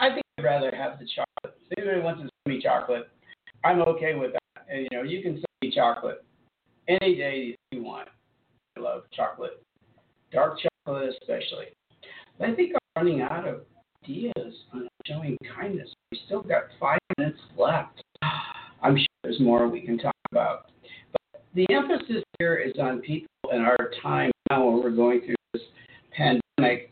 I 0.00 0.10
think 0.10 0.24
I'd 0.38 0.44
rather 0.44 0.74
have 0.74 0.98
the 0.98 1.06
chocolate. 1.06 1.56
If 1.70 1.78
anybody 1.78 2.00
wants 2.00 2.22
to 2.22 2.28
send 2.44 2.56
me 2.56 2.62
chocolate, 2.62 3.08
I'm 3.64 3.82
okay 3.82 4.14
with 4.14 4.32
that. 4.32 4.76
You 4.76 4.88
know, 4.92 5.02
you 5.02 5.22
can 5.22 5.34
send 5.34 5.44
me 5.62 5.72
chocolate 5.72 6.24
any 6.88 7.14
day 7.14 7.56
you 7.70 7.84
want. 7.84 8.08
I 8.76 8.80
love 8.80 9.02
chocolate, 9.12 9.62
dark 10.32 10.58
chocolate 10.58 11.14
especially. 11.20 11.66
But 12.38 12.50
I 12.50 12.54
think 12.54 12.72
I'm 12.74 13.04
running 13.04 13.22
out 13.22 13.46
of 13.46 13.60
ideas 14.04 14.54
on 14.74 14.88
showing 15.06 15.36
kindness. 15.54 15.88
We 16.10 16.20
still 16.26 16.42
got 16.42 16.64
five 16.80 16.98
minutes 17.16 17.38
left. 17.56 18.02
I'm 18.82 18.96
sure 18.96 19.06
there's 19.22 19.40
more 19.40 19.68
we 19.68 19.82
can 19.82 19.98
talk 19.98 20.14
about. 20.32 20.70
But 21.12 21.42
the 21.54 21.66
emphasis 21.72 22.24
here 22.38 22.56
is 22.56 22.74
on 22.80 23.00
people 23.00 23.28
in 23.50 23.60
our 23.60 23.76
time 24.02 24.30
now 24.50 24.66
when 24.66 24.82
we're 24.82 24.90
going 24.90 25.20
through 25.20 25.34
this 25.52 25.62
pandemic 26.16 26.90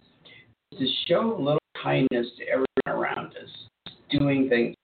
to 0.79 0.87
show 1.07 1.37
a 1.37 1.41
little 1.41 1.59
kindness 1.83 2.27
to 2.39 2.45
everyone 2.49 2.67
around 2.87 3.29
us, 3.29 3.95
doing 4.11 4.49
things. 4.49 4.75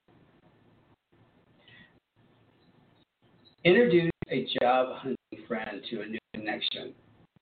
Introduce 3.65 4.11
a 4.31 4.47
job 4.61 4.97
hunting 4.97 5.47
friend 5.47 5.83
to 5.91 6.03
a 6.03 6.07
new 6.07 6.19
connection 6.35 6.93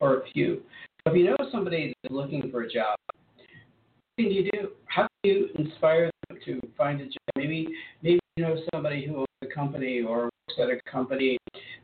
or 0.01 0.19
a 0.19 0.31
few. 0.33 0.62
If 1.07 1.17
you 1.17 1.25
know 1.25 1.37
somebody 1.53 1.95
that's 2.03 2.12
looking 2.12 2.51
for 2.51 2.62
a 2.62 2.71
job, 2.71 2.97
what 3.07 3.17
can 4.19 4.31
you 4.31 4.51
do? 4.51 4.71
How 4.87 5.03
can 5.03 5.09
you 5.31 5.49
inspire 5.57 6.11
them 6.29 6.38
to 6.45 6.61
find 6.77 7.01
a 7.01 7.05
job? 7.05 7.12
Maybe 7.37 7.69
maybe 8.03 8.21
you 8.37 8.45
know 8.45 8.57
somebody 8.73 9.07
who 9.07 9.19
owns 9.19 9.27
a 9.43 9.47
company 9.47 10.03
or 10.03 10.25
works 10.25 10.61
at 10.61 10.71
a 10.71 10.81
company 10.91 11.38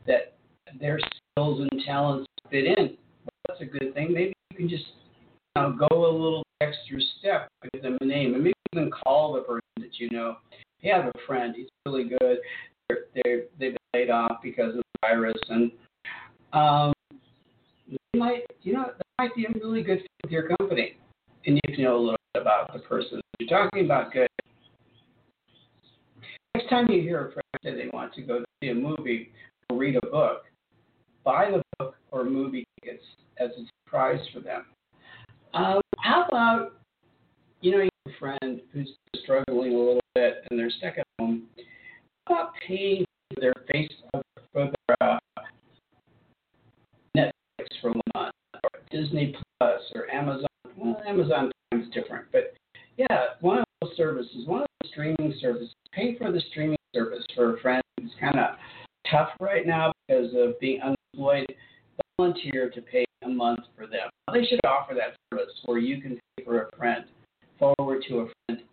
that 0.05 0.35
their 0.79 0.99
skills 0.99 1.61
and 1.61 1.81
talents 1.85 2.27
fit 2.49 2.65
in. 2.65 2.97
Well, 2.97 3.45
that's 3.47 3.61
a 3.61 3.65
good 3.65 3.93
thing. 3.93 4.13
Maybe 4.13 4.33
you 4.51 4.57
can 4.57 4.69
just 4.69 4.85
you 5.55 5.61
know, 5.61 5.77
go 5.89 6.05
a 6.05 6.11
little 6.11 6.43
extra 6.61 6.99
step, 7.19 7.49
give 7.73 7.83
them 7.83 7.97
a 8.01 8.05
name, 8.05 8.33
and 8.33 8.43
maybe 8.43 8.53
even 8.73 8.91
call 8.91 9.33
the 9.33 9.41
person 9.41 9.61
that 9.77 9.99
you 9.99 10.09
know. 10.09 10.37
Hey, 10.79 10.91
I 10.91 10.97
have 10.97 11.07
a 11.07 11.25
friend. 11.25 11.53
He's 11.55 11.67
really 11.85 12.09
good. 12.09 12.37
They're, 12.87 12.99
they're, 13.15 13.43
they've 13.59 13.73
been 13.73 13.77
laid 13.93 14.09
off 14.09 14.37
because 14.43 14.75
of 14.75 14.77
the 14.77 14.83
virus, 15.01 15.37
and 15.49 15.71
um, 16.53 16.93
they 17.89 18.19
might, 18.19 18.43
you 18.61 18.73
know, 18.73 18.91
that 18.97 19.05
might 19.19 19.35
be 19.35 19.45
a 19.45 19.59
really 19.59 19.81
good 19.81 19.99
fit 19.99 20.09
with 20.23 20.31
your 20.31 20.49
company, 20.57 20.97
and 21.45 21.59
you 21.63 21.73
can 21.73 21.83
know 21.83 21.97
a 21.97 21.99
little 21.99 22.17
bit 22.33 22.41
about 22.41 22.71
the 22.73 22.79
person 22.79 23.19
you're 23.39 23.49
talking 23.49 23.85
about. 23.85 24.13
Good. 24.13 24.27
Next 26.55 26.69
time 26.69 26.89
you 26.89 27.01
hear 27.01 27.27
a 27.27 27.31
friend 27.33 27.45
say 27.63 27.75
they 27.75 27.89
want 27.91 28.13
to 28.13 28.21
go 28.21 28.43
see 28.61 28.69
a 28.69 28.75
movie 28.75 29.31
or 29.69 29.77
read 29.77 29.95
a 29.95 30.01
book, 30.07 30.43
buy 31.25 31.51
the 31.51 31.61
book 31.79 31.95
or 32.11 32.23
movie 32.23 32.63
tickets 32.79 33.03
as 33.39 33.49
a 33.49 33.65
surprise 33.83 34.19
for 34.33 34.39
them. 34.39 34.65
Um, 35.53 35.81
how 35.97 36.25
about, 36.25 36.73
you 37.61 37.71
know, 37.71 37.79
you 37.79 37.89
have 38.05 38.13
a 38.15 38.19
friend 38.19 38.61
who's 38.71 38.91
struggling 39.23 39.73
a 39.73 39.77
little 39.77 40.01
bit 40.13 40.43
and 40.49 40.59
they're 40.59 40.69
stuck 40.69 40.97
at 40.97 41.05
home. 41.19 41.43
How 42.27 42.35
about 42.35 42.53
paying 42.67 43.03
for 43.33 43.41
their 43.41 43.53
Facebook 43.73 44.21
for 44.53 44.71
their 44.87 44.97
uh, 45.01 45.17
Netflix 47.17 47.67
for 47.81 47.91
one 47.91 48.01
month 48.13 48.33
or 48.53 48.79
Disney 48.91 49.35
Plus 49.59 49.81
or 49.95 50.09
Amazon? 50.11 50.45
Well, 50.77 51.01
Amazon 51.07 51.51
Prime's 51.71 51.91
different, 51.93 52.25
but 52.31 52.53
yeah, 52.97 53.25
one 53.41 53.59
of 53.59 53.65
those 53.81 53.91
services, 53.97 54.45
one 54.45 54.61
of 54.61 54.67
the 54.81 54.89
streaming 54.89 55.33
services, 55.41 55.73
pay 55.93 56.17
for 56.17 56.31
the 56.31 56.41
streaming 56.51 56.77
service 56.93 57.23
for 57.35 57.57
a 57.57 57.59
friend 57.61 57.81
who's 57.99 58.11
kind 58.19 58.37
of 58.37 58.55
tough 59.09 59.29
right 59.39 59.65
now 59.65 59.91
because 60.07 60.33
of 60.35 60.59
being 60.59 60.81
unemployed. 61.15 61.45
Volunteer 62.17 62.69
to 62.69 62.81
pay 62.81 63.05
a 63.23 63.29
month 63.29 63.59
for 63.75 63.87
them. 63.87 64.09
They 64.31 64.45
should 64.45 64.59
offer 64.65 64.93
that 64.93 65.15
service 65.31 65.53
where 65.65 65.79
you 65.79 66.01
can 66.01 66.19
pay 66.37 66.45
for 66.45 66.63
a 66.63 66.77
friend, 66.77 67.05
forward 67.59 68.03
to 68.07 68.19
a 68.19 68.27
friend, 68.47 68.63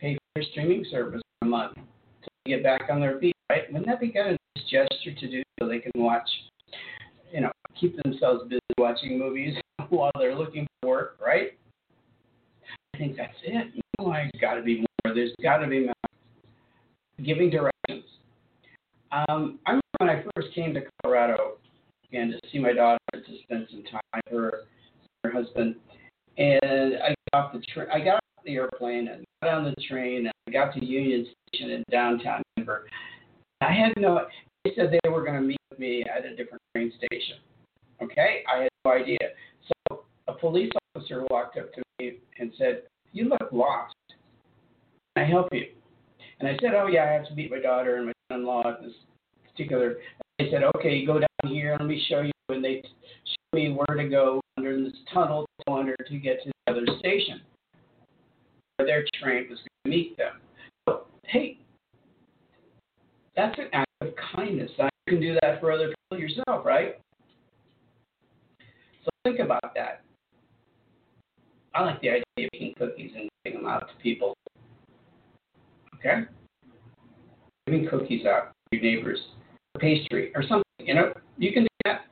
pay 0.00 0.14
for 0.14 0.20
their 0.34 0.44
streaming 0.50 0.84
service 0.90 1.20
for 1.40 1.46
a 1.46 1.50
month 1.50 1.74
to 1.74 2.30
get 2.46 2.62
back 2.62 2.82
on 2.90 3.00
their 3.00 3.18
feet, 3.18 3.36
right? 3.50 3.70
Wouldn't 3.72 3.86
that 3.86 4.00
be 4.00 4.10
kind 4.10 4.30
of 4.30 4.36
a 4.56 4.60
gesture 4.60 5.14
to 5.18 5.30
do 5.30 5.42
so 5.60 5.68
they 5.68 5.78
can 5.78 5.92
watch, 5.94 6.28
you 7.32 7.40
know, 7.40 7.52
keep 7.80 7.96
themselves 8.02 8.44
busy 8.48 8.60
watching 8.78 9.18
movies 9.18 9.54
while 9.90 10.10
they're 10.18 10.36
looking 10.36 10.66
for 10.82 10.88
work, 10.88 11.18
right? 11.24 11.56
I 12.94 12.98
think 12.98 13.16
that's 13.16 13.34
it. 13.44 13.80
No, 14.00 14.10
I 14.10 14.30
got 14.40 14.54
to 14.54 14.62
be 14.62 14.78
more. 14.78 15.14
There's 15.14 15.32
got 15.42 15.58
to 15.58 15.68
be 15.68 15.84
more. 15.84 15.94
Giving 17.24 17.50
directions. 17.50 18.04
Um, 19.10 19.58
I 19.66 19.70
remember 19.70 19.82
when 19.98 20.10
I 20.10 20.24
first 20.34 20.54
came 20.54 20.74
to 20.74 20.82
Colorado 21.02 21.58
and 22.12 22.32
to 22.32 22.38
see 22.50 22.58
my 22.58 22.72
daughter 22.72 22.98
to 23.12 23.38
spend 23.42 23.66
some 23.70 23.84
time 23.84 24.22
with 24.30 24.40
her, 24.40 24.64
her 25.24 25.30
husband. 25.30 25.76
And 26.36 26.94
I 27.02 27.14
got 27.32 27.46
off 27.46 27.52
the 27.52 27.60
train. 27.72 27.88
I 27.92 28.00
got 28.00 28.16
off 28.16 28.44
the 28.44 28.54
airplane 28.54 29.08
and 29.08 29.24
got 29.42 29.54
on 29.54 29.64
the 29.64 29.74
train 29.88 30.26
and 30.26 30.32
I 30.46 30.50
got 30.50 30.74
to 30.74 30.84
Union 30.84 31.26
Station 31.48 31.70
in 31.70 31.84
downtown 31.90 32.42
Denver. 32.56 32.86
I 33.60 33.72
had 33.72 33.92
no. 33.96 34.26
They 34.64 34.72
said 34.76 34.92
they 34.92 35.08
were 35.08 35.24
going 35.24 35.40
to 35.40 35.46
meet 35.46 35.58
me 35.78 36.04
at 36.04 36.24
a 36.24 36.36
different 36.36 36.62
train 36.74 36.92
station. 36.96 37.36
Okay, 38.02 38.42
I 38.52 38.62
had 38.62 38.68
no 38.84 38.92
idea. 38.92 39.18
So 39.88 40.04
a 40.28 40.32
police 40.32 40.70
officer 40.94 41.26
walked 41.30 41.58
up 41.58 41.72
to 41.74 41.82
me 41.98 42.18
and 42.38 42.52
said, 42.56 42.82
"You 43.12 43.28
look 43.28 43.52
lost. 43.52 43.94
Can 44.08 45.24
I 45.24 45.28
help 45.28 45.48
you?" 45.52 45.66
And 46.38 46.48
I 46.48 46.56
said, 46.60 46.74
"Oh 46.74 46.86
yeah, 46.86 47.04
I 47.04 47.12
have 47.12 47.26
to 47.28 47.34
meet 47.34 47.50
my 47.50 47.60
daughter 47.60 47.96
and 47.96 48.06
my 48.06 48.12
son-in-law 48.30 48.68
at 48.68 48.82
this 48.82 48.92
particular." 49.50 49.96
They 50.38 50.50
said, 50.50 50.62
"Okay, 50.76 51.04
go 51.04 51.18
down 51.18 51.27
here. 51.44 51.76
Let 51.78 51.86
me 51.86 52.04
show 52.08 52.22
you." 52.22 52.32
And 52.50 52.64
they 52.64 52.82
show 52.82 53.36
me 53.52 53.72
where 53.72 53.96
to 53.96 54.08
go 54.08 54.40
under 54.56 54.82
this 54.82 54.94
tunnel 55.12 55.46
to 55.66 55.72
under 55.72 55.94
to 55.94 56.18
get 56.18 56.42
to 56.42 56.50
the 56.66 56.72
other 56.72 56.86
station 56.98 57.42
where 58.76 58.86
their 58.86 59.04
train 59.20 59.48
was 59.50 59.58
going 59.58 59.68
to 59.84 59.90
meet 59.90 60.16
them. 60.16 60.40
So, 60.88 61.06
hey, 61.24 61.58
that's 63.36 63.58
an 63.58 63.68
act 63.72 63.90
of 64.00 64.08
kindness. 64.34 64.70
You 64.78 64.88
can 65.06 65.20
do 65.20 65.34
that 65.42 65.60
for 65.60 65.72
other 65.72 65.94
people 66.10 66.18
yourself, 66.18 66.64
right? 66.64 66.98
So 69.04 69.10
think 69.24 69.38
about 69.40 69.74
that. 69.74 70.02
I 71.74 71.82
like 71.82 72.00
the 72.00 72.08
idea 72.08 72.24
of 72.38 72.48
making 72.52 72.74
cookies 72.78 73.12
and 73.14 73.28
giving 73.44 73.60
them 73.60 73.70
out 73.70 73.88
to 73.88 74.02
people. 74.02 74.34
Okay? 75.96 76.22
Giving 77.66 77.88
cookies 77.88 78.26
out 78.26 78.52
to 78.72 78.78
your 78.78 78.82
neighbors, 78.82 79.20
pastry, 79.78 80.32
or 80.34 80.42
something. 80.42 80.62
You 80.78 80.94
know, 80.94 81.12
you 81.36 81.52
can 81.52 81.64
do 81.64 81.68
that. 81.84 82.02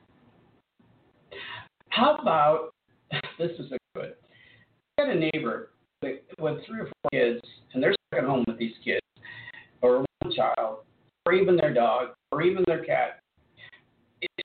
How 1.89 2.17
about 2.17 2.73
this 3.39 3.51
is 3.59 3.71
a 3.71 3.77
good. 3.95 4.13
I 4.97 5.03
had 5.05 5.15
a 5.15 5.19
neighbor 5.19 5.69
with, 6.01 6.19
three 6.65 6.81
or 6.81 6.85
four 6.85 7.11
kids, 7.11 7.41
and 7.73 7.81
they're 7.81 7.93
stuck 7.93 8.23
at 8.23 8.27
home 8.27 8.43
with 8.47 8.59
these 8.59 8.73
kids, 8.83 9.01
or 9.81 10.05
one 10.21 10.33
child, 10.33 10.79
or 11.25 11.33
even 11.33 11.55
their 11.55 11.73
dog, 11.73 12.09
or 12.31 12.41
even 12.41 12.63
their 12.67 12.83
cat, 12.83 13.19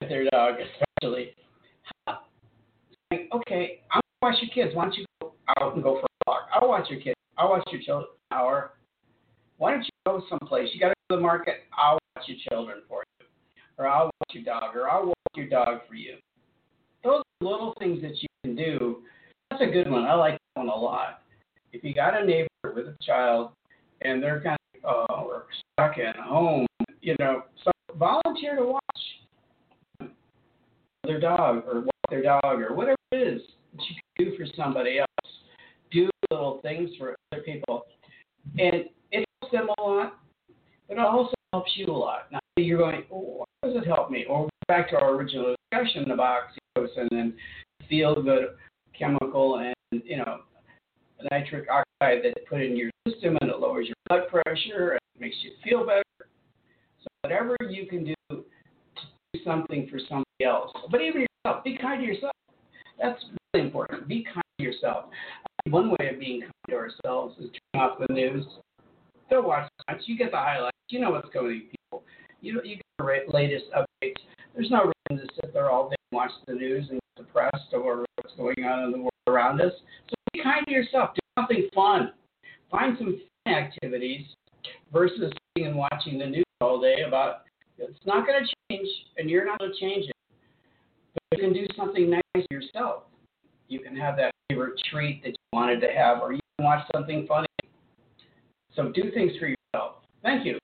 their 0.09 0.29
dog 0.31 0.55
especially. 0.61 1.35
Like, 2.07 3.29
okay, 3.35 3.81
gonna 3.93 4.03
watch 4.23 4.37
your 4.41 4.51
kids. 4.55 4.75
Why 4.75 4.85
don't 4.85 4.95
you 4.95 5.05
go 5.21 5.33
out 5.59 5.75
and 5.75 5.83
go 5.83 6.01
for 6.01 6.07
a 6.07 6.31
walk? 6.31 6.49
I'll 6.55 6.69
watch 6.69 6.89
your 6.89 7.01
kids. 7.01 7.17
I'll 7.37 7.51
watch 7.51 7.67
your 7.71 7.83
children 7.83 8.09
an 8.31 8.39
hour. 8.39 8.73
Why 9.59 9.73
don't 9.73 9.83
you 9.83 9.91
go 10.07 10.23
someplace? 10.29 10.71
You 10.73 10.81
got 10.81 10.89
to 10.89 10.95
go 11.09 11.17
to 11.17 11.21
the 11.21 11.23
market. 11.23 11.65
I'll 11.77 11.99
watch 12.17 12.29
your 12.29 12.39
children 12.51 12.83
for 12.89 13.05
you, 13.21 13.22
or 13.79 13.87
I'll 13.87 14.07
watch 14.07 14.33
your 14.33 14.45
dog, 14.45 14.77
or 14.77 14.89
I'll 14.89 15.07
walk 15.07 15.17
your 15.35 15.49
dog 15.49 15.81
for 15.89 15.95
you. 15.95 16.17
Those 17.05 17.23
little 17.41 17.75
things 17.79 18.01
that 18.03 18.21
you 18.23 18.29
can 18.45 18.55
do. 18.55 19.03
That's 19.51 19.63
a 19.63 19.67
good 19.67 19.91
one. 19.91 20.05
I 20.05 20.15
like 20.15 20.35
that 20.35 20.61
one 20.61 20.69
a 20.69 20.75
lot. 20.75 21.23
If 21.73 21.83
you 21.85 21.95
got 21.95 22.21
a 22.21 22.25
neighbor 22.25 22.49
with 22.65 22.87
a 22.87 22.97
child 23.05 23.51
and 24.03 24.23
they're 24.23 24.41
kind 24.41 24.59
of 24.85 25.11
uh, 25.11 25.23
we're 25.25 25.43
stuck 25.75 25.99
at 25.99 26.17
home, 26.17 26.67
you 27.01 27.17
know, 27.19 27.45
so 27.65 27.71
volunteer 27.97 28.57
to 28.57 28.65
watch 28.65 30.11
their 31.05 31.21
dog 31.21 31.65
or 31.67 31.81
walk 31.81 32.11
their 32.11 32.23
dog 32.23 32.61
or 32.61 32.75
whatever 32.75 32.97
it 33.13 33.17
is 33.17 33.43
that 33.73 33.83
you 33.89 33.95
can 34.17 34.31
do 34.31 34.37
for 34.37 34.47
somebody 34.57 34.99
else. 34.99 35.09
Do 35.91 36.11
little 36.31 36.61
things 36.63 36.91
for 36.99 37.15
other 37.33 37.43
people, 37.43 37.85
and 38.59 38.87
it 39.11 39.25
helps 39.41 39.53
them 39.53 39.69
a 39.79 39.83
lot, 39.83 40.19
but 40.89 40.95
it 40.95 41.01
also 41.01 41.35
helps 41.53 41.73
you 41.77 41.87
a 41.87 41.93
lot. 41.93 42.33
Now 42.33 42.39
you're 42.57 42.79
going, 42.79 43.05
oh, 43.12 43.45
how 43.62 43.69
does 43.69 43.83
it 43.83 43.87
help 43.87 44.11
me? 44.11 44.25
Or 44.29 44.49
back 44.69 44.91
to 44.91 44.97
our 44.97 45.15
original 45.15 45.55
discussion 45.71 46.11
about 46.11 46.43
oxytocin 46.79 47.09
and 47.11 47.33
feel 47.88 48.23
good 48.23 48.49
chemical 48.99 49.59
and 49.59 50.03
you 50.05 50.17
know 50.19 50.41
nitric 51.31 51.69
oxide 51.71 52.19
that 52.23 52.35
put 52.49 52.61
in 52.61 52.77
your 52.77 52.91
system 53.07 53.37
and 53.41 53.51
it 53.51 53.59
lowers 53.59 53.87
your 53.87 53.95
blood 54.09 54.29
pressure 54.29 54.93
and 54.93 55.01
makes 55.21 55.37
you 55.43 55.53
feel 55.62 55.87
better. 55.87 56.03
So 57.03 57.09
whatever 57.23 57.57
you 57.69 57.87
can 57.87 58.05
do 58.05 58.15
to 58.31 58.45
do 59.33 59.41
something 59.45 59.88
for 59.91 59.99
somebody 60.09 60.45
else, 60.45 60.73
but 60.91 61.01
even 61.01 61.27
yourself, 61.45 61.65
be 61.65 61.79
kind 61.79 62.01
to 62.01 62.07
yourself. 62.07 62.33
That's 63.01 63.23
really 63.55 63.67
important. 63.67 64.09
Be 64.09 64.25
kind 64.25 64.43
to 64.59 64.65
yourself. 64.65 65.07
One 65.69 65.91
way 65.91 66.09
of 66.12 66.19
being 66.19 66.41
kind 66.41 66.53
to 66.71 66.75
ourselves 66.77 67.37
is 67.38 67.51
turning 67.75 67.88
off 67.88 67.99
the 67.99 68.12
news. 68.12 68.45
Don't 69.31 69.47
watch 69.47 69.71
much. 69.88 70.03
You 70.07 70.19
get 70.19 70.33
the 70.33 70.37
highlights. 70.37 70.77
You 70.88 71.01
know 71.01 71.11
what's 71.11 71.31
going 71.31 71.47
on. 71.47 71.61
People. 71.61 72.05
You 72.41 72.61
you 72.65 72.77
get 72.77 73.27
the 73.27 73.33
latest 73.33 73.67
updates. 73.77 74.17
There's 74.55 74.71
no 74.71 74.93
reason 75.11 75.27
to 75.27 75.35
sit 75.37 75.55
there 75.55 75.71
all 75.71 75.88
day 75.88 75.97
and 76.11 76.17
watch 76.17 76.31
the 76.47 76.55
news 76.55 76.87
and 76.91 77.01
get 77.17 77.27
depressed 77.27 77.73
over 77.73 78.05
what's 78.17 78.37
going 78.37 78.65
on 78.65 78.85
in 78.85 78.93
the 78.93 78.99
world 78.99 79.11
around 79.29 79.61
us. 79.61 79.73
So 80.09 80.15
be 80.33 80.43
kind 80.43 80.67
to 80.67 80.73
yourself. 80.73 81.11
Do 81.15 81.21
something 81.38 81.69
fun. 81.75 82.12
Find 82.71 82.97
some 82.99 83.21
fun 83.45 83.55
activities 83.55 84.27
versus 84.93 85.33
sitting 85.57 85.69
and 85.69 85.77
watching 86.03 86.19
the 86.19 86.27
news 86.27 86.45
all 86.61 86.81
day 86.81 87.03
about 87.07 87.43
it's 87.79 87.99
not 88.05 88.27
going 88.27 88.43
to 88.43 88.55
change 88.71 88.88
and 89.17 89.29
you're 89.29 89.45
not 89.45 89.59
going 89.59 89.73
to 89.73 89.79
change 89.79 90.07
it. 90.07 90.17
But 91.15 91.38
you 91.38 91.45
can 91.45 91.53
do 91.53 91.67
something 91.77 92.11
nice 92.11 92.47
yourself. 92.51 93.05
You 93.69 93.81
can 93.81 93.97
have 93.97 94.17
that 94.17 94.31
favorite 94.49 94.81
treat 94.91 95.23
that 95.23 95.31
you 95.31 95.37
wanted 95.53 95.81
to 95.81 95.88
have, 95.88 96.21
or 96.21 96.33
you 96.33 96.41
can 96.59 96.67
watch 96.67 96.85
something 96.95 97.27
funny. 97.27 97.47
So 98.75 98.93
do 98.93 99.11
things 99.12 99.33
for 99.38 99.49
yourself. 99.49 99.97
Thank 100.23 100.45
you. 100.47 100.59